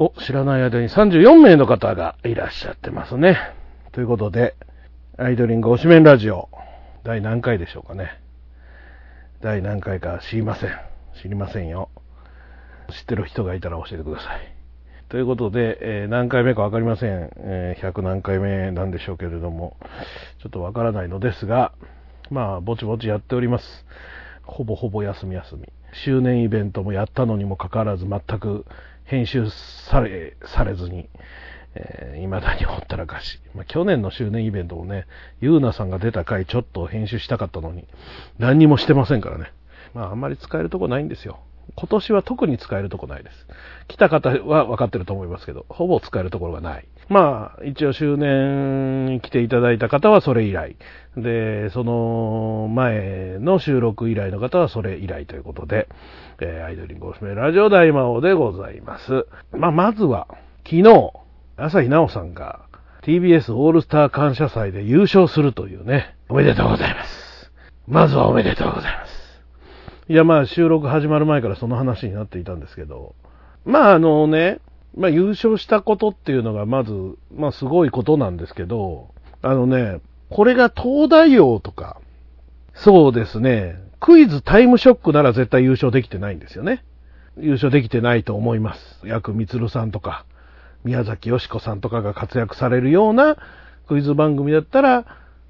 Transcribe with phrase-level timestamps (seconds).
[0.00, 3.36] お、知らない間に34名の方がいらっしゃってますね。
[3.90, 4.54] ということで、
[5.16, 6.48] アイドリング推しメンラジオ、
[7.02, 8.20] 第何回でしょうかね。
[9.40, 10.70] 第何回か知りません。
[11.20, 11.90] 知りませんよ。
[12.90, 14.54] 知ってる人がいたら教えてください。
[15.08, 17.32] ということで、えー、何回目かわかりません。
[17.38, 19.76] えー、100何回目なんでしょうけれども、
[20.40, 21.72] ちょっとわからないのですが、
[22.30, 23.84] まあ、ぼちぼちやっております。
[24.44, 25.68] ほぼほぼ休み休み。
[25.92, 28.64] 周年イベントもやったのにもかかわらず全く
[29.08, 29.48] 編集
[29.90, 31.08] され、されずに、
[31.74, 33.40] えー、未だにほったらかし。
[33.54, 35.06] まあ、去年の周年イベントもね、
[35.40, 37.86] ゆうなさんが出た回ちょっと編集したかったのに、
[38.38, 39.50] 何にもしてませんからね。
[39.94, 41.40] まあ、あんまり使えるとこないんですよ。
[41.76, 43.46] 今年は特に使えるとこないです。
[43.88, 46.88] 来た方は分かってると思いますけど、ほぼ使えるところがない。
[47.08, 50.76] まあ、一応周年来ていただいた方はそれ以来。
[51.16, 55.88] で、その前の収録以来の方はそれ以来ということで、
[56.40, 59.26] えー、アイドリングおすすめラジオ大魔王でございます。
[59.52, 60.28] まあ、まずは、
[60.64, 61.12] 昨日、
[61.56, 62.68] 朝日奈央さんが
[63.02, 67.50] TBS オールスター感謝祭で優勝するというね、おめでとうございます。
[67.86, 69.07] まずはおめでとうございます。
[70.10, 73.14] いや、まあ、収録始まる前からその話になっていたんですけど、
[73.66, 74.58] まあ、あのね、
[74.96, 76.92] まあ、優勝したことっていうのが、まず、
[77.34, 79.10] まあ、すごいことなんですけど、
[79.42, 80.00] あのね、
[80.30, 82.00] これが東大王とか、
[82.74, 86.84] そうですね、クイズタイムショックなら絶対優勝できてないんですよね。
[87.36, 89.00] 優勝できてないと思います。
[89.04, 90.24] 薬光さんとか、
[90.84, 93.36] 宮崎よしこさんとかが活躍されるような
[93.86, 95.04] クイズ番組だったら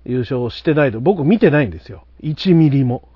[0.04, 2.06] 優勝してないと、僕見てないんですよ。
[2.22, 3.08] 1ミリも。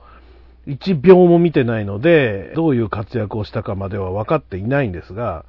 [0.66, 5.44] 1秒も見てないので、どういう活躍をしたかまでは分かっていないんですが、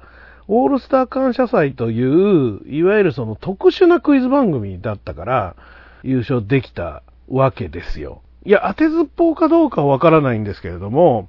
[0.48, 5.56] オールスター感謝祭という、いわゆるその特殊なクイズ番組だったから、
[6.02, 8.22] 優勝できたわけですよ。
[8.44, 11.28] いや、当てずっぽうかどうかはわからないんですけれども、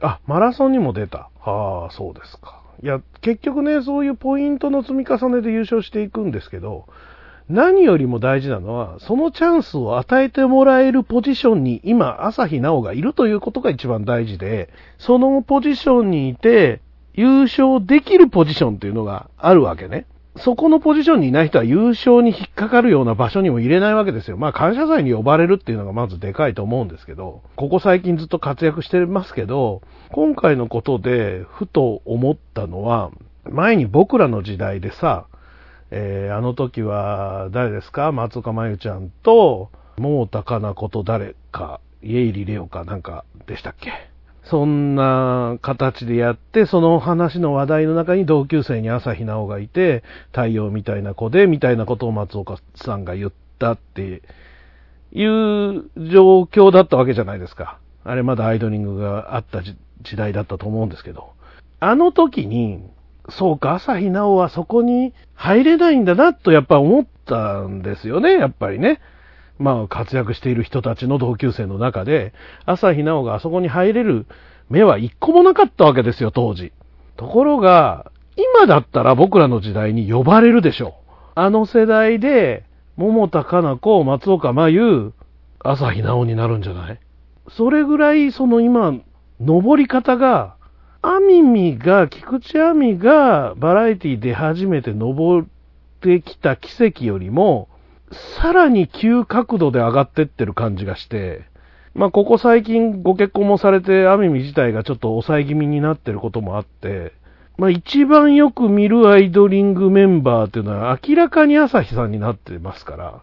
[0.00, 1.30] あ、マラソンにも出た。
[1.40, 2.60] はあ、そうですか。
[2.82, 6.86] いや、結局ね、そういうポイントの積み重ねで優勝していくんですけど、
[7.52, 16.80] 何よりも大事なのは、そのチャンスを与えてもらえるポジションに今、朝日奈央がいるということが一番大事で、そのポジションにいて、
[17.12, 20.06] 優勝できるポジションというのがあるわけね。
[20.36, 24.38] そこのポジションにいない人は優勝に引っかかるような場所にも入れないわけですよ。
[24.38, 33.10] まあ感謝祭に呼ばれるっていうのがまずでかいと思うんですけど、ここ最近ずっと活躍してますけど、今回のことでふと思ったのは、
[33.50, 35.26] 前に僕らの時代でさ、
[35.94, 38.12] えー、あの時は誰ですか？
[38.12, 43.92] 松岡真優ちゃんと、桃田かな子と誰か、家入レオかなんかでしたっけ？
[44.44, 54.22] そんな形でやって、その話の話題の中に同級生に朝日奈央がいて、太陽みたいな子で、みたいなことを松岡さんが言ったって
[55.12, 57.78] いう状況だったわけじゃないですか。
[58.02, 59.76] あれまだアイドリングがあった時
[60.16, 61.34] 代だったと思うんですけど。
[61.80, 62.82] あの時に、
[63.28, 69.00] そうか、朝日奈央はそこに入れないんだなとやっぱ思ったんですよね、やっぱりね。
[69.58, 72.32] まあ、活躍している人たちの同級生の中で、
[72.66, 74.26] 朝日奈央があそこに入れる
[74.68, 76.72] 目は一個もなかったわけですよ、当時。
[77.16, 81.12] ところが、今だったら僕らの時代に呼ばれるでしょう。
[81.36, 82.64] あの世代で、
[82.96, 85.12] 桃田かな子、松岡真優、
[85.60, 86.98] 朝日奈央になるんじゃない？
[87.48, 88.94] それぐらい、その今、
[89.40, 90.56] 登り方が
[91.04, 95.48] アミミが、菊池亜美がバラエティ出始めて登っ
[96.00, 97.68] てきた奇跡よりも、
[98.38, 101.42] さらに急角度で上がってってる感じがして、
[101.94, 107.12] まあ、ここ最近ご結婚もされて、アミミ自体がちょっと抑え気味になってることもあって、
[107.58, 113.22] まあ、一番よく見るアイドリングメンバーっていうのは明らかに朝日さんになってますから、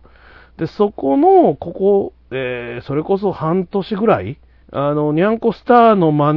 [0.58, 4.38] で、そこの、ここ、えー、それこそ半年ぐらい
[4.72, 6.34] あの、ニャンコスターの真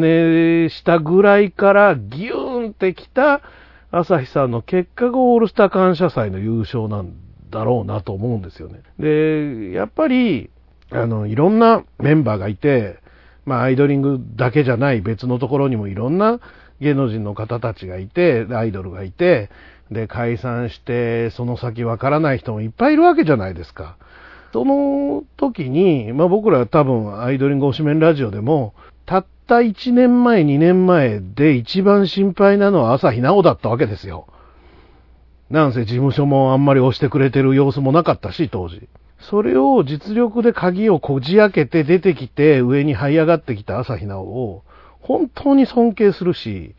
[0.64, 3.42] 似したぐらいからギューンってきた
[3.90, 7.12] 朝日さんの結果がオールスター感謝祭の優勝なん
[7.50, 8.82] だろうなと思うんですよね。
[8.98, 10.50] で、やっぱり、
[10.90, 13.00] あの、いろんなメンバーがいて、
[13.44, 16.40] まあ、アイドリングだけじゃない別のところにもいろんな
[16.80, 19.50] 芸能人の方たちがいて、アイドルがいて、
[19.90, 23.96] で、解散して、その先わからない人もいっぱいいるわけじゃないですか。
[24.52, 28.74] その時に、まあ僕ら多分アイドリング推しメンラジオでも、
[29.06, 34.26] たった1年前、2年前で一番心配なのは朝日奈央だったわけですよ。
[35.50, 38.88] なんせ事務所もあんまり押してくれてる様子もなかったし、当時。
[39.18, 44.64] それを実力で鍵をこじ開けて出てきて上に這い上がってきた朝日奈央を
[45.00, 46.74] 本当に尊敬するし、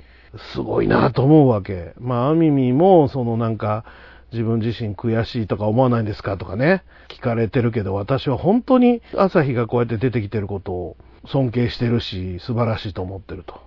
[0.54, 1.94] すごいなと思うわけ。
[2.00, 3.86] まあ、アミミもそのなんか、
[4.34, 13.62] 自分自身悔しいとか思わないんですかとかね、聞かれてるけど、私は本当に朝日がこうやって出てきてることを尊敬してるし、素晴らしいと思ってると。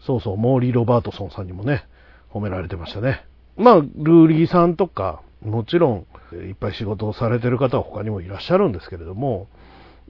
[0.00, 1.84] そうそう、モーリー・ロバートソンさんにもね、
[2.32, 3.24] 褒められてましたね。
[3.56, 6.06] まあ、ルーリーさんとか、もちろん、
[6.48, 9.48] いっぱい仕事をされてる方は他にもいらっしゃるんですけれども、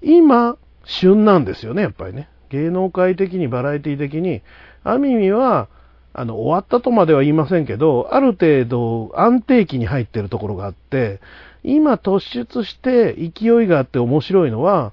[0.02, 2.28] 今、旬なんですよね、やっぱりね。
[2.50, 4.42] 芸能界的に、バラエティ的に、
[4.84, 5.68] アミミは、
[6.14, 11.20] あの、終わったとまでは言いませんけど、ある程度安定期に入ってるところがあって、
[11.62, 14.92] 今突出して勢いがあって面白いのは、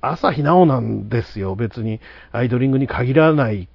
[0.00, 1.54] 朝日奈央なんですよ。
[1.54, 2.00] 別に
[2.32, 3.68] アイドリングに限らない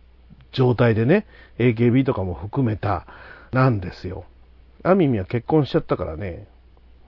[0.51, 1.25] 状態でね、
[1.59, 3.06] AKB とかも含めた、
[3.51, 4.25] なんですよ。
[4.83, 6.47] アミミは結婚しちゃったからね、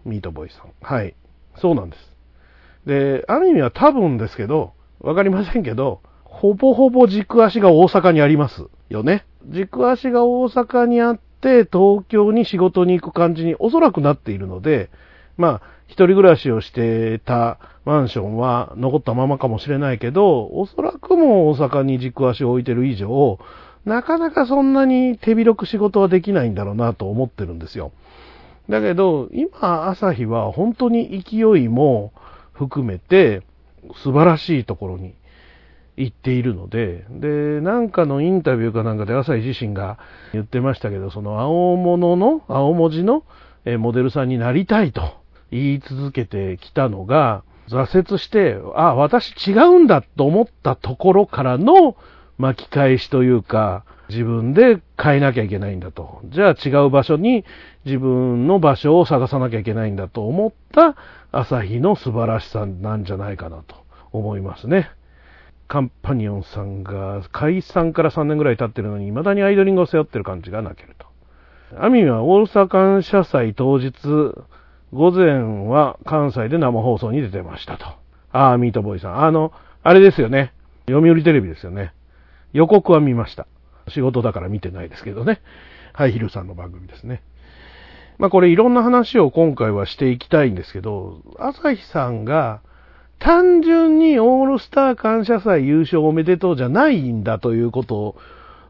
[0.06, 0.72] ミートボーイさん。
[0.82, 1.16] はい。
[1.58, 2.12] そうなんです。
[2.86, 6.02] で、アミミは多分ですけど、わかりませんけど、
[6.42, 9.28] ほぼほぼ軸足が大阪にありますよね。
[9.46, 14.90] 軸足が大阪にあって、東京に仕事に行く感じにおそらくなっているので、
[15.38, 23.38] まあ、一人暮らしをしてたマンションは残ったままかもしれないけど、おそらくも大阪に軸足を置いてる以上、
[23.86, 27.92] なかなかそんなに手広く仕事はできないんだろうなと思ってるんですよ。
[28.68, 32.14] だけど、今、朝日は本当に勢いも
[32.54, 33.44] 含めて
[33.94, 35.14] 素晴らしいところに
[36.04, 40.00] 行っているので、で、なんかのインタビューかなんかで朝日自身が
[40.34, 43.24] 言ってましたけど、その青物の、青文字の
[43.80, 45.02] モデルさんになりたいと
[45.52, 51.96] 言い続けてきたのが、挫折して、あ、私違うんだと思ったところからの
[52.38, 56.20] 巻き返しというか、自分で変えなきゃいけないんだと。
[56.26, 57.46] じゃあ違う場所に
[57.86, 60.98] 自分の場所を探さなきゃいけないんだと思った
[61.32, 63.76] 朝日の素晴らしさなんじゃないかなと
[64.12, 64.92] 思いますね。
[65.72, 71.08] カンパニオンさんが解散から3年ぐらい経ってるのに未だにアイドリングを背負ってる感じがなけると。
[71.82, 73.94] アミは大阪感謝祭当日、
[74.92, 77.86] 午前は関西で生放送に出てましたと。
[78.34, 79.24] ああ、ミートボーイさん。
[79.24, 80.52] あの、あれですよね。
[80.90, 81.94] 読売テレビですよね。
[82.52, 83.48] 予告は見ました。
[83.88, 85.40] 仕事だから見てないですけどね。
[85.94, 87.24] ハイヒルさんの番組ですね。
[88.18, 92.60] まあこれいろんな話を今回はしていきたいんですけど、朝日さんが
[93.22, 98.16] 単純にオールスター感謝祭優勝おめでとうじゃないんだということ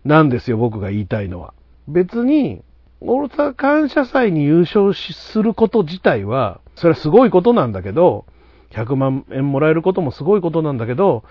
[0.04, 1.54] なんですよ、僕が言いたいのは。
[1.88, 2.62] 別に、
[3.00, 8.26] オールスター感謝祭に優勝すること自体は、それはすごいことなんだけど、
[8.72, 11.24] 100万円もらえることもすごいことなんだけど、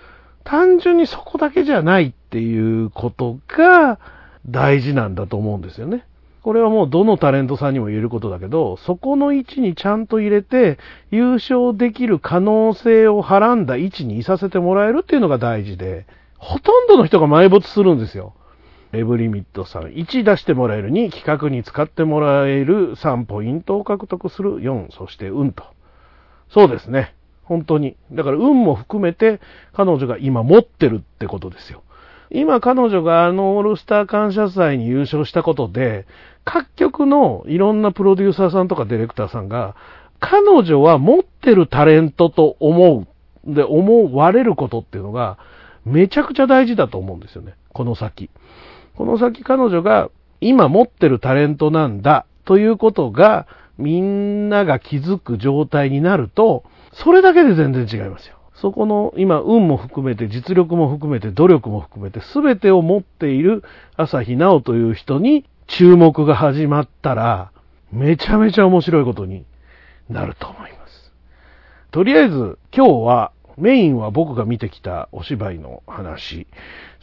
[0.43, 3.99] 単純にそこだけじゃないっていうことが
[4.47, 6.05] 大事なんだと思うんですよね。
[6.43, 10.79] これはもうどのタレントさんにも言えることだけど、そこの位置にちゃんと入れて、
[11.11, 16.07] 優勝できる可能性をはらんだ位置にいさせてもらえるっていうのが大事で、
[16.37, 18.33] ほとんどの人が埋没するんですよ。
[18.91, 25.63] レブリミットさん、1出してもらえる2、企画に使ってもらえる3、ポイントを獲得する4、そして運と。
[26.49, 27.13] そうですね。
[27.43, 27.95] 本当に。
[28.11, 29.39] だから運も含めて
[29.73, 31.83] 彼女が今持ってるってことですよ。
[32.33, 36.05] 今彼女があのオールスター感謝祭に優勝したことで、
[36.45, 39.75] 各局のいろんなプロデューサーさんとかディレクターさんが、
[40.19, 43.05] 彼女は持ってるタレントと思
[43.45, 45.37] う、で思われることっていうのが、
[45.85, 47.55] めちゃくちゃ大事だと思うんですよね。
[47.73, 48.29] この先。
[48.95, 50.09] この先彼女が
[50.39, 53.47] 今持ってるタレントなんだということが、
[53.77, 58.37] みんなが気づく状態になると、それだけで全然違いますよ。
[58.53, 63.63] そこの今、運も含めて、実力も含めて、努力も含めて、すべてを持っている
[63.97, 65.45] 朝日奈央という人に
[65.77, 67.51] 注目が始まったら、
[67.91, 69.45] めちゃめちゃ面白いことに
[70.09, 71.13] なると思います。
[71.91, 76.47] とりあえず、今日は、メインは僕が見てきたお芝居の話、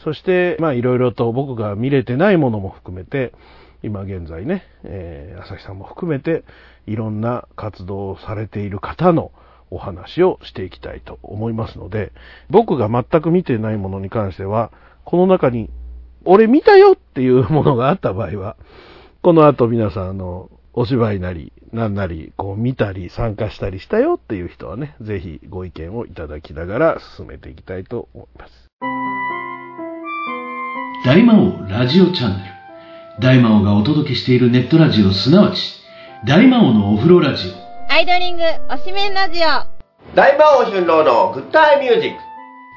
[0.03, 3.33] そして、まあいろいろと僕が見れてないものも含めて、
[3.81, 6.43] 今現在ね、えー、朝日さんも含めて、
[6.85, 9.31] いろんな活動をされている方の
[9.71, 12.11] お話をしていきたいと思いますので、
[12.49, 14.71] 僕が全く見てないものに関しては、
[15.05, 15.69] この中に、
[16.25, 18.55] 俺見たよっていうものがあった場合は、
[19.21, 28.51] この後皆さん、あの、お芝居なり、なんなり、こう見たり参加したりしたよっていう人はね、ぜひご意見をいただきながら進めていきたいと思います。
[31.05, 33.21] 大魔王ラジオチャンネル。
[33.21, 35.79] 大魔王がお届けしているネットラジオ、すなわち、
[36.25, 37.69] 大魔王のお風呂ラジオ。
[37.91, 42.19] アイドリングおしめんラジオ大魔王春郎のグッタイミュージック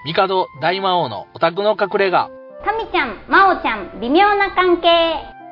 [0.07, 2.31] 帝大魔王のオタクの隠れ家
[2.65, 4.87] タミちゃん、マオちゃん、微妙な関係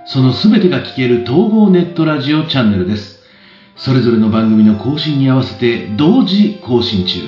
[0.06, 3.18] そのすべてが聞ける統合ネットラジオチャンネルです。
[3.74, 7.18] それぞれの番組の更新に合わせて同時更新中。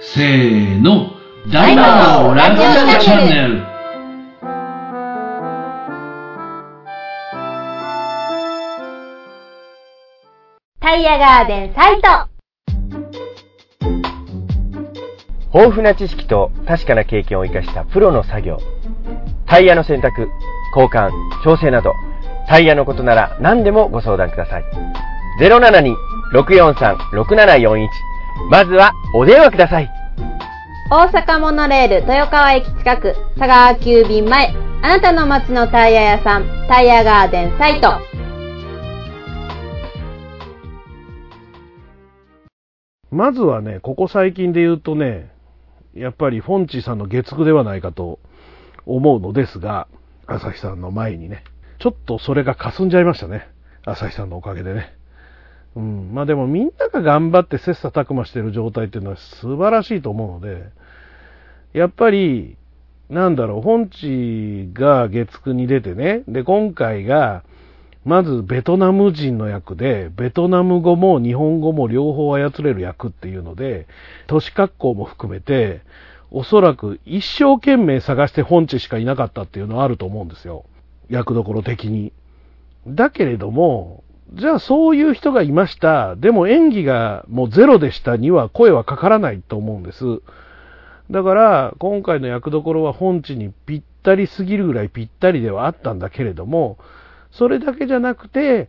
[0.00, 1.12] せーの、
[1.52, 3.62] 大魔王ラジオチャンネル
[10.80, 12.36] タイヤガーデンサイト
[15.54, 18.58] 豊富な知識と確かな経験を生かしたプロの作業
[19.46, 20.30] タイヤの選択
[20.74, 21.10] 交換
[21.44, 21.92] 調整など
[22.48, 24.64] タイヤのことなら何でもご相談ください。
[25.40, 27.88] 072-643-6741
[28.50, 29.90] まずはお電話ください。
[30.90, 37.94] 大阪モノレール豊川駅近く佐川急便前あなたの街のタイヤ屋さんタイヤガーデンサイト
[43.10, 45.32] まずはね、ここ最近で言うとね、
[45.94, 48.20] やっぱりフォンチーさんの月9ではないかと
[48.86, 49.88] 思うのですが、
[50.26, 51.44] 朝日さんの前にね、
[51.78, 53.48] ちょっとそれが霞んじゃいましたね。
[53.84, 54.94] 朝日さんのおかげでね。
[55.76, 56.14] うん。
[56.14, 60.70] まあでもみんなが頑張って切磋琢磨してる状態っていうのは素晴らしいと思うので、
[61.72, 62.56] やっぱり、
[63.10, 67.44] なんだろう、本地が月9に出てね、で、今回が、
[68.04, 73.86] まずベトナム人の役で、ベトナム語も日本語も両方操れる役っていうので、
[74.26, 75.82] 都市格好も含めて、
[76.30, 80.64] おそらく一生懸命探して本地しかいなかったっていうのはあると思うんですよ。
[81.08, 82.12] 役どころ的に。
[82.86, 84.02] だけれども、
[84.32, 86.16] じゃあそういう人がいました。
[86.16, 90.20] でも演技がもうゼロでしたには声はかからないと思うんです。
[91.10, 96.78] だから、今回の役どころは本地にぴったりすぎるぐらいぴったりではあったんだけれども、
[97.30, 98.68] それだけじゃなくて、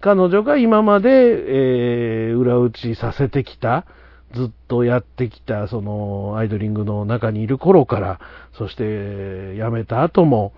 [0.00, 3.86] 彼女が今まで、えー裏打ちさせてきた、
[4.34, 8.20] ずっとやってきた、その、アイドリングの中にいる頃から、
[8.52, 10.52] そして、辞めた後も、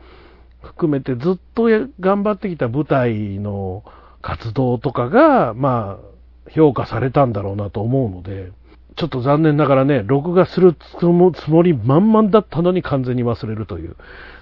[0.62, 1.68] 含めてずっと
[2.00, 3.84] 頑張ってきた舞台の
[4.22, 5.98] 活動とかが、ま
[6.46, 8.50] あ、評価されたんだろうなと思うので、
[8.96, 11.32] ちょっと残念ながらね、録画するつも
[11.62, 13.96] り満々だったのに完全に忘れるという。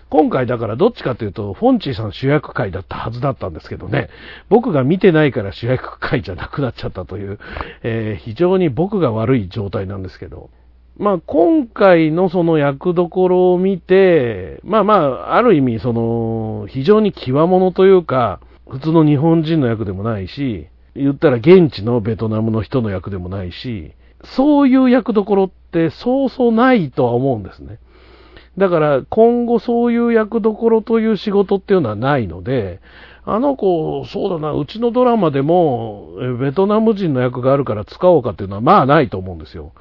[0.08, 4.08] 今回だからどっちかというと、フォンチーさん主役会だったはずだったんですけどね、
[4.48, 7.38] 僕が見てないから主役会じゃなくなっちゃったという、
[7.82, 10.50] えー非常に僕が悪い状態なんですけど、
[10.96, 23.92] まあ今回のその役どころを見て、まあまあ、ある意味その、非常に際物というか、普通の日本人の役でもないし、言ったら現地のベトナムの人の役でもないし、
[24.24, 27.78] そういう役どころってそうそうないとは思うんですね。
[28.58, 32.80] だから今後そういう役どころという仕事っていうのはないので、
[33.24, 39.72] あの子、そうだな、うちのドラマでもベトナム人の役があるから使おうかっていうのはまあないと思うんですよ。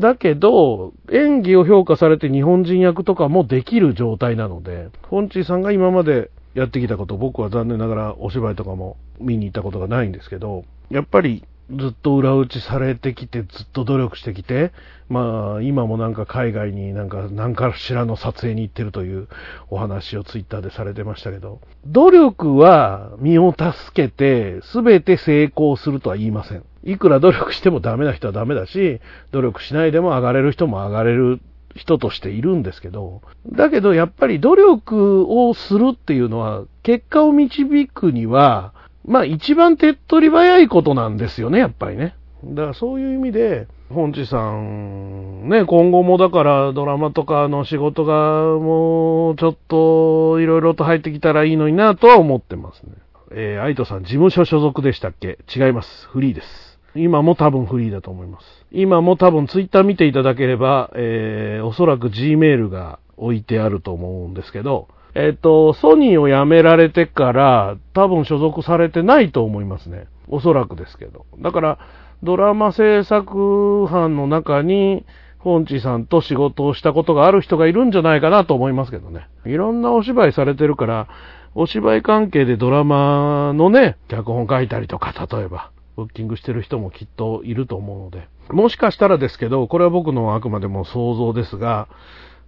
[0.00, 14.72] だけど、演技を評価されて日本人役とかもできる状態なので、フォンチーさんが今までやってきたこと、僕は残念ながらお芝居とかも見に行ったことがないんですけど、やっぱりずっと裏打ちされてきて、ずっと努力してきて、
[15.08, 19.28] まあ、今もなんか海外になんか何かしらの撮影に行ってるという
[19.70, 26.64] お話をツイッターでされてましたけど、努力は身を助けて、すべて成功するとは言いません。
[26.84, 29.00] いくら努力してもダメな人はダメだし、
[29.32, 31.40] 努力しないでも上がれる人も上がれる
[31.74, 33.22] 人としているんですけど、
[33.52, 38.72] だけどやっぱり努力をするっていうのは、結果を導くには、
[39.08, 42.14] まあ一番手っ取り早いことなんですよね、やっぱりね。
[42.44, 48.14] だからそういう意味で、本地さん、ね、今後もだからドラマとかの仕事が
[48.58, 52.92] もうちょっといろいろと入ってきたらいいのになとは思ってますね。
[53.32, 55.38] えー、愛斗さん、事務所所属でしたっけ？
[55.54, 56.06] 違います。
[56.08, 56.78] フリーです。
[56.94, 58.46] 今も多分フリーだと思います。
[58.72, 70.06] 今も多分ツイッター見ていただければ、えー、おそらく Gmail が置いてあると思うんですけど、えっ、と、ソニーを辞められてから多分所属されてないと思いますね。
[70.28, 71.26] おそらくですけど。
[71.38, 71.78] だから、
[72.22, 75.04] ドラマ制作班の中に、
[75.42, 79.28] フォンチさんと仕事をしたことがある人がいるんじゃないかなと思いますけどね。
[79.46, 81.08] いろんなお芝居されてるから、
[81.54, 88.28] お芝居関係でドラマのね、脚本書いたりとか、例えば、ブッキングしてる人もきっといると思うので。
[88.50, 91.88] もしかしたらですけど、これは僕のあくまでも想像ですが、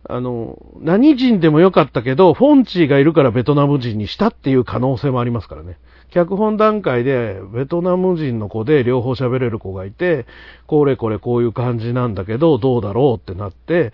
[0.09, 5.79] あの、何人でもよかったけど、フォンチーがいるからベトナム人にしたっていう可能性もありますからね。
[6.11, 10.27] 脚本段階でベトナム人の子で両方喋れる子がいて、
[10.67, 13.93] これこれこういう感じなんだけど、どうだろうってなって、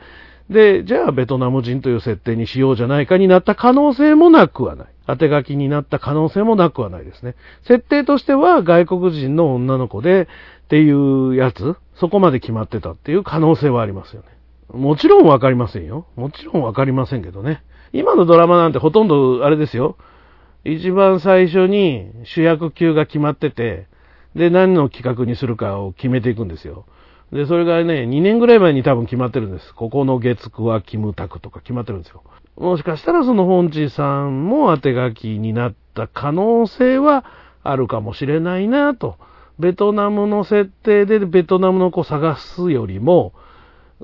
[0.48, 4.86] で、じゃあベトナム人という設定にしようじゃないかになった可能性もなくはない。
[5.06, 7.34] 当て書きになった可能性もなくはないですね。
[7.62, 10.28] 設定としては外国人の女の子で
[10.64, 14.28] っていうやつ、そこまで決まってたっていう可能性はありますよね。
[14.72, 16.06] もちろんわかりませんよ。
[16.16, 17.62] もちろんわかりませんけどね。
[17.92, 19.96] 今のドラマなんてほとんどあれですよ。
[20.64, 23.86] 一番最初に主役級が決まってて、
[24.34, 26.84] で、何の企画にするかを決めていくんですよ。
[27.32, 29.74] で、それがね、2年ぐらい前に多分決まってるんです。
[29.74, 32.22] ここの月9はキムタクとか決まってるんですよ。
[32.56, 37.24] もしかしたらその本地さんも当て書きになった可能性は
[37.62, 39.16] あるかもしれないなと。
[39.58, 43.32] ベトナムの設定でベトナムの子探すよりも、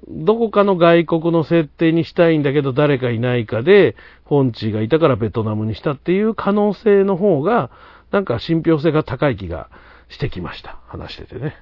[0.08, 3.94] どこかの外国の設定にしたいんだけど誰かいないかで、
[4.24, 7.70] 本地がいたからベトナムにしたっていう可能性の方が、
[8.10, 9.68] なんか信憑性が高い気が
[10.08, 10.78] してきました。
[10.86, 11.54] 話しててね。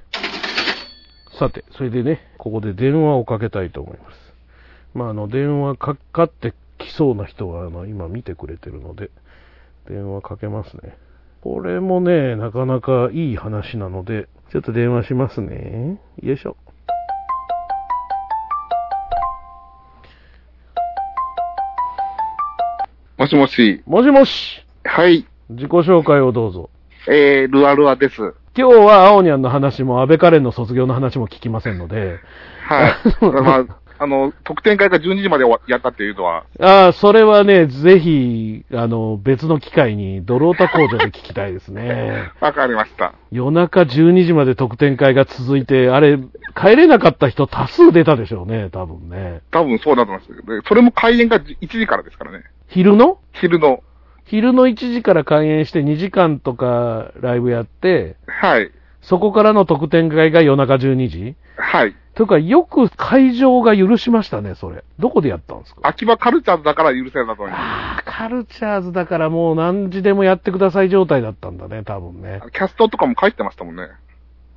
[1.39, 4.35] さて、それでね、ここで電話をかけたいと思います。
[4.95, 9.11] まあ、あの、電話かかってきそうな人は、あの、今見てくれてるので、
[9.89, 10.97] 電話かけますね。
[11.41, 16.01] これもね、なかなかいい話なので、ちょっと電話しますね。
[16.23, 16.57] よいしょ。
[23.31, 23.83] しもし。
[23.87, 25.25] もしもしはい。
[25.51, 26.69] 自己紹介をどうぞ。
[27.09, 28.35] えー、ルアルアです。
[28.57, 32.19] 今日は青ニャンの話も安倍カレンの卒業の話も聞きませんので、
[32.65, 32.95] はい。
[33.25, 42.31] まあ、あの、特典会が12時までやったっていうのは、ああ、それはね、ぜひ、あの、別の機会に、ドロータ工場で聞きたいですね。
[42.41, 43.13] わかりました。
[43.31, 46.19] 夜中12時まで特典会が続いて、あれ、
[46.57, 49.43] 帰れなかった人多数出たでしょうね、多分ね。
[49.51, 52.45] 多分そうだと思いますけど、それも開演が1時からですからね。
[52.73, 53.19] 昼の？
[53.33, 53.83] 昼の。
[54.27, 58.71] 昼の1時から開演して2時間とかライブやって、はい。
[59.03, 61.35] そこからの特典会が夜中12時？
[61.57, 61.97] はい。
[62.15, 64.85] というか、よく会場が許しましたね、それ。
[65.01, 65.81] どこでやったんですか？
[65.83, 72.41] 秋葉カルチャーズだから許せるんだと思いまああ、カルチャーズだからもう何時でもやってください状態だったんだね、多分ね。
[72.45, 72.51] す。
[72.53, 73.89] キャストとかも書いてましたもんね。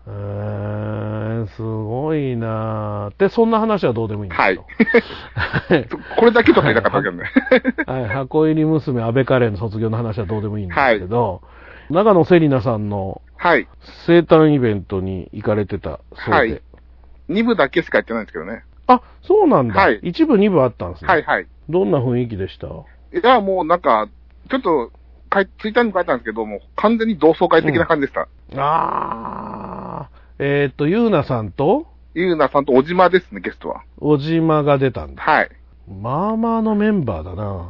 [0.06, 3.20] えー、すごいなぁ。
[3.20, 4.66] で、そんな話はどうでもいいんですはいよ。
[6.20, 7.24] これだけと言いたかったけどね。
[7.88, 11.42] はい、箱入り娘、安倍カレンの卒業の話はどうでもいいんですけど、
[11.90, 13.68] 長野セリナさんのはい。
[14.06, 16.32] 生誕イベントに行かれてたそうで。
[16.32, 16.62] はい
[17.30, 18.64] 2部だけしかやってないんですけどね。
[18.88, 19.80] あ、そうなんだ。
[19.80, 21.08] はい一部、二部あったんですね。
[21.10, 21.48] はいはい。
[21.70, 22.68] どんな雰囲気でした？
[22.68, 22.82] い
[23.24, 24.10] や、もうなんか、
[24.50, 24.92] ちょっと、
[25.30, 28.28] かいツイッターにも書いたんですけど、もう完全に同窓会的な感じでした。
[28.58, 29.43] あー、
[30.40, 33.84] えっ、と、ゆうなさんと、ゆうなさんと小島ですね、ゲストは。
[34.00, 35.24] 小島が出たんだ。
[35.24, 35.50] はい。
[35.88, 37.70] まあまあのメンバーだな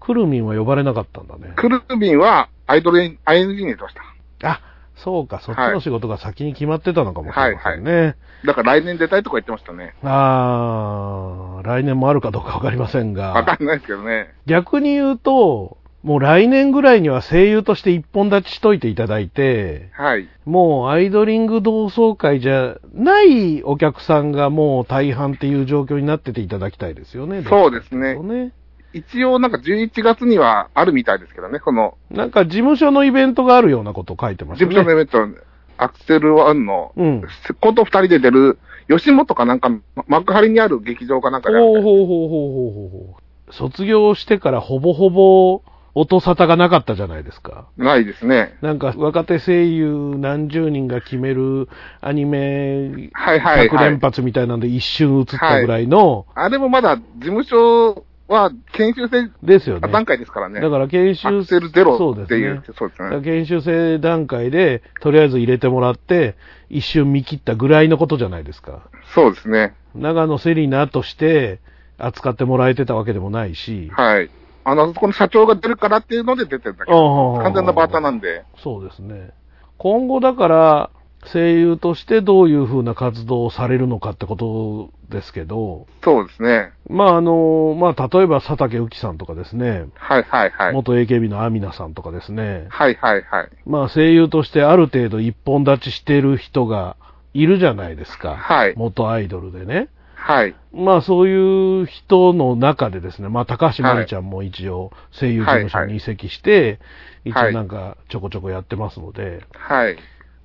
[0.00, 1.52] くるみんは呼ばれなかったんだね。
[1.56, 4.48] クルビンはアイドル ING に入れてました。
[4.48, 4.60] あ、
[4.96, 8.16] そうか、そっちの仕事が先に決まってたのかもしれませんね。
[8.44, 9.94] だから来年出たいとか言ってましたね。
[10.02, 14.34] あー、来年もあるかどうかわかりませんが、わかんないですけどね。
[14.46, 20.28] 逆に言うと、もう来年ぐらいには声優として一本立ちしといていただいて、はい。
[20.46, 27.42] もうアイドリング同窓会じゃないお客さんがもう大半っていう状況になってていただきたいですよね。
[27.42, 28.52] そうですねね
[28.92, 34.74] 一応なんか11月にはあるみたいですけどね、このなんか事務所のイベントがあるようなことを書いてま事すね。
[34.74, 35.42] 務所のイベント、
[35.76, 37.22] アクセルワンの、うん。
[37.60, 38.58] コント二人で出る、
[38.88, 39.70] 吉本かなんか、
[40.08, 43.16] 幕張にある劇場かなんかでほうほうほうほうほうほ
[43.48, 43.52] う。
[43.52, 45.62] 卒業してからほぼほぼ
[45.94, 47.66] 音沙汰がなかったじゃないですか。
[47.76, 48.56] ないですね。
[48.62, 51.68] なんか若手声優何十人が決める
[52.00, 53.98] アニメはいはい100はい連。
[53.98, 59.88] 発みたいなんで一瞬映ったぐらいの、あれもまだ事務所は研修生ですよね。
[59.92, 60.60] 段階ですからね。
[60.60, 62.62] だから研ア修クセルゼロそうですっていう、ね。
[62.78, 63.08] そうですね。
[63.08, 66.36] だから研修生段階で、とりあえず入れてもらって、
[66.68, 68.82] 一瞬見切ったぐらいのことじゃないですか。
[69.14, 69.74] そうですね。
[69.96, 71.58] 長野セリナとして
[71.98, 74.30] 扱ってもらえてたわけでもないし、はい。
[74.64, 76.92] あの、そこの社長が出るからっていうので出てるだけ。
[76.92, 78.44] ああ完全なバーターなんで。
[78.62, 79.30] そうですね。
[79.78, 80.90] 今後だから、
[81.32, 86.72] 声優としてどういう風な活動をされるのかってことですけど、そうですね。
[86.88, 90.72] まああの、まあ例えば佐竹浮さんとかですね、はいはいはい。
[90.72, 93.48] 元 AKB のアミナさんとかですね、はいはいはい。
[93.66, 96.96] まあ声優としてある程度一本立ちしてる人が
[97.34, 98.36] いるじゃないですか。
[98.36, 99.88] はい元アイドルでね。
[100.20, 100.54] はい。
[100.72, 106.78] まあそういう人の中でですね、まあ高橋真理ちゃんも一応声優事務所に移籍して、
[107.24, 107.50] 一はい。
[107.50, 109.96] 応なんかちょこちょこやってますので、はい。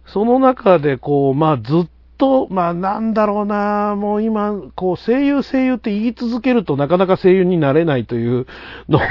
[0.06, 8.48] その中でこう、まあずっと、まあなんだろうな、もう今、こう声優声優って言い続けるとなかなか声優になれないという
[8.88, 9.02] のを、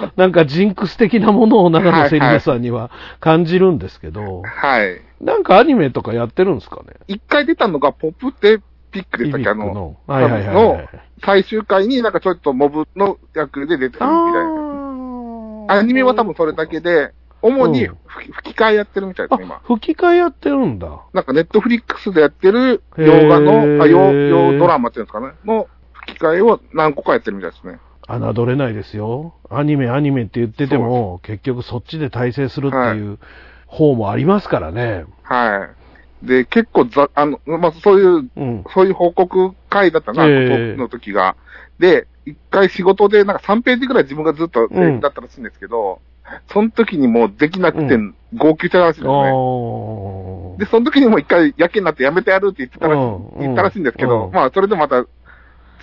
[0.16, 5.00] なんかジンクス的なものを長野セリナさんには感じるんですけど、はい。
[5.20, 6.94] なんかアニメとかやってるんですかね？
[7.08, 9.48] 一回出たのがポップテピックでしたっけ？
[9.48, 9.96] あの。
[10.06, 10.88] はいはいはい、はのい。
[11.24, 15.66] 最終回になんかちょっとモブの役で出てるみたいな。
[15.68, 21.02] あアニメは多分それだけで、主にうん吹き替えやってるみたいですね、今あ。、吹き替えやってるんだ。
[21.12, 27.78] なんかネットフリックスでやってる洋画の、あ洋洋ドラマっていうんですかね、の吹き替えを何個かやってるみたいですね。
[28.08, 29.34] 侮れないですよ。
[29.50, 33.18] アニメアニメって言ってても、結局そっちで体制するっていう
[33.66, 35.04] 方もありますからね。
[35.22, 35.85] はい。
[36.22, 38.64] で、結構ざ、あの、まあ、そういう、うん。
[38.72, 40.76] そういう報告会だったな、ええ。
[40.76, 41.36] の時が。
[41.78, 45.00] で、一回仕事でなんか3ページぐらい自分がずっと、うん。
[45.00, 46.00] だったらしいんですけど、
[46.52, 49.28] その時にもうできなくてう号泣したらしいですあね。
[50.58, 53.40] で、その時にもう一回、やけになってやめてやるって言ってたらしい、うん。
[53.40, 54.32] 言ったらしいんですけど、うん。
[54.32, 55.04] まあ、それでまた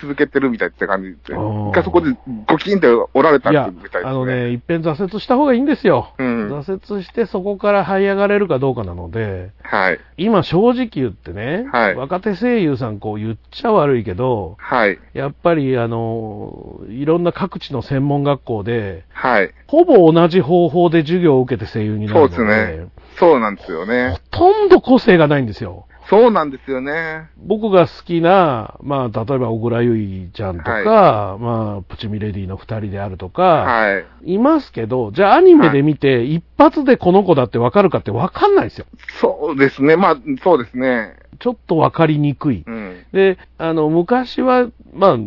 [0.04, 2.12] 続けてるみたいって感じで、うん一回そこで
[2.48, 6.14] ゴキンっておられたみたいですね。、あのね、いっぺん挫折した方がいいんですよ。
[6.18, 6.48] うん。
[6.52, 10.00] 挫折してそこから這い上がれるかどうかなので、はい。
[10.18, 15.00] 今正直言ってね、はい若手声優さんこう言っちゃ悪いけど、はい。
[15.14, 19.52] やっぱりあの、いろんな各地の専門学校で、はい。
[19.68, 22.88] ほぼ同じ方法で授業を受けて声優になるので、そうですね
[23.18, 24.20] そうなんですよね。
[24.32, 25.86] ほとんど個性がないんですよ。
[26.10, 27.30] そうなんですよね。
[27.38, 34.34] 僕が好きな、まあ、例えば小倉優衣ちゃんとか、まあ、プチミレディの二人であるとか、はい。
[34.34, 38.86] いますけど、じゃあアニメで見て、一発でこの子だってわかるかってわかんないですよ。
[39.20, 39.96] そうですね。
[39.96, 41.16] まあ、そうですね。
[41.40, 42.64] ちょっとわかりにくい。
[42.66, 43.06] うん。
[43.12, 45.18] で、あの、昔は、まあ、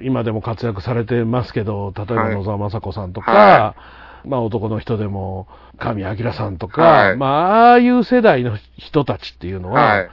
[0.00, 3.74] 今でも活躍されてますけど、例えばはい野沢雅子さんとか、は
[4.24, 10.10] まあ男の人でも、神明さんとか、はいまあ、ああいう世代の人たちっていうのは、はい。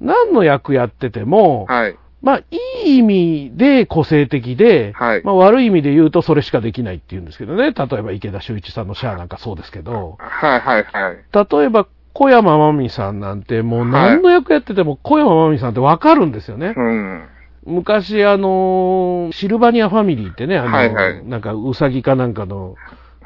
[0.00, 1.96] 何の役やってても、はい。
[2.22, 2.44] まあ、い
[2.84, 7.72] い意味で個性的で、はいまあ、悪い意味で言うとそれしかできないっていうんですけどね。
[7.72, 10.60] 例えば池田修一さんのシャアなんかそうですけど、はい。
[10.60, 10.84] はい。
[10.84, 11.16] はい。
[11.32, 16.74] 例えば小山真美さんなんてもう何の役やってても小山真美さんってわかるんですよね。
[16.76, 17.28] うん。
[17.64, 22.76] 昔あのーシルバニアファミリーってね、あの、はいはいなんかウサギかなんかの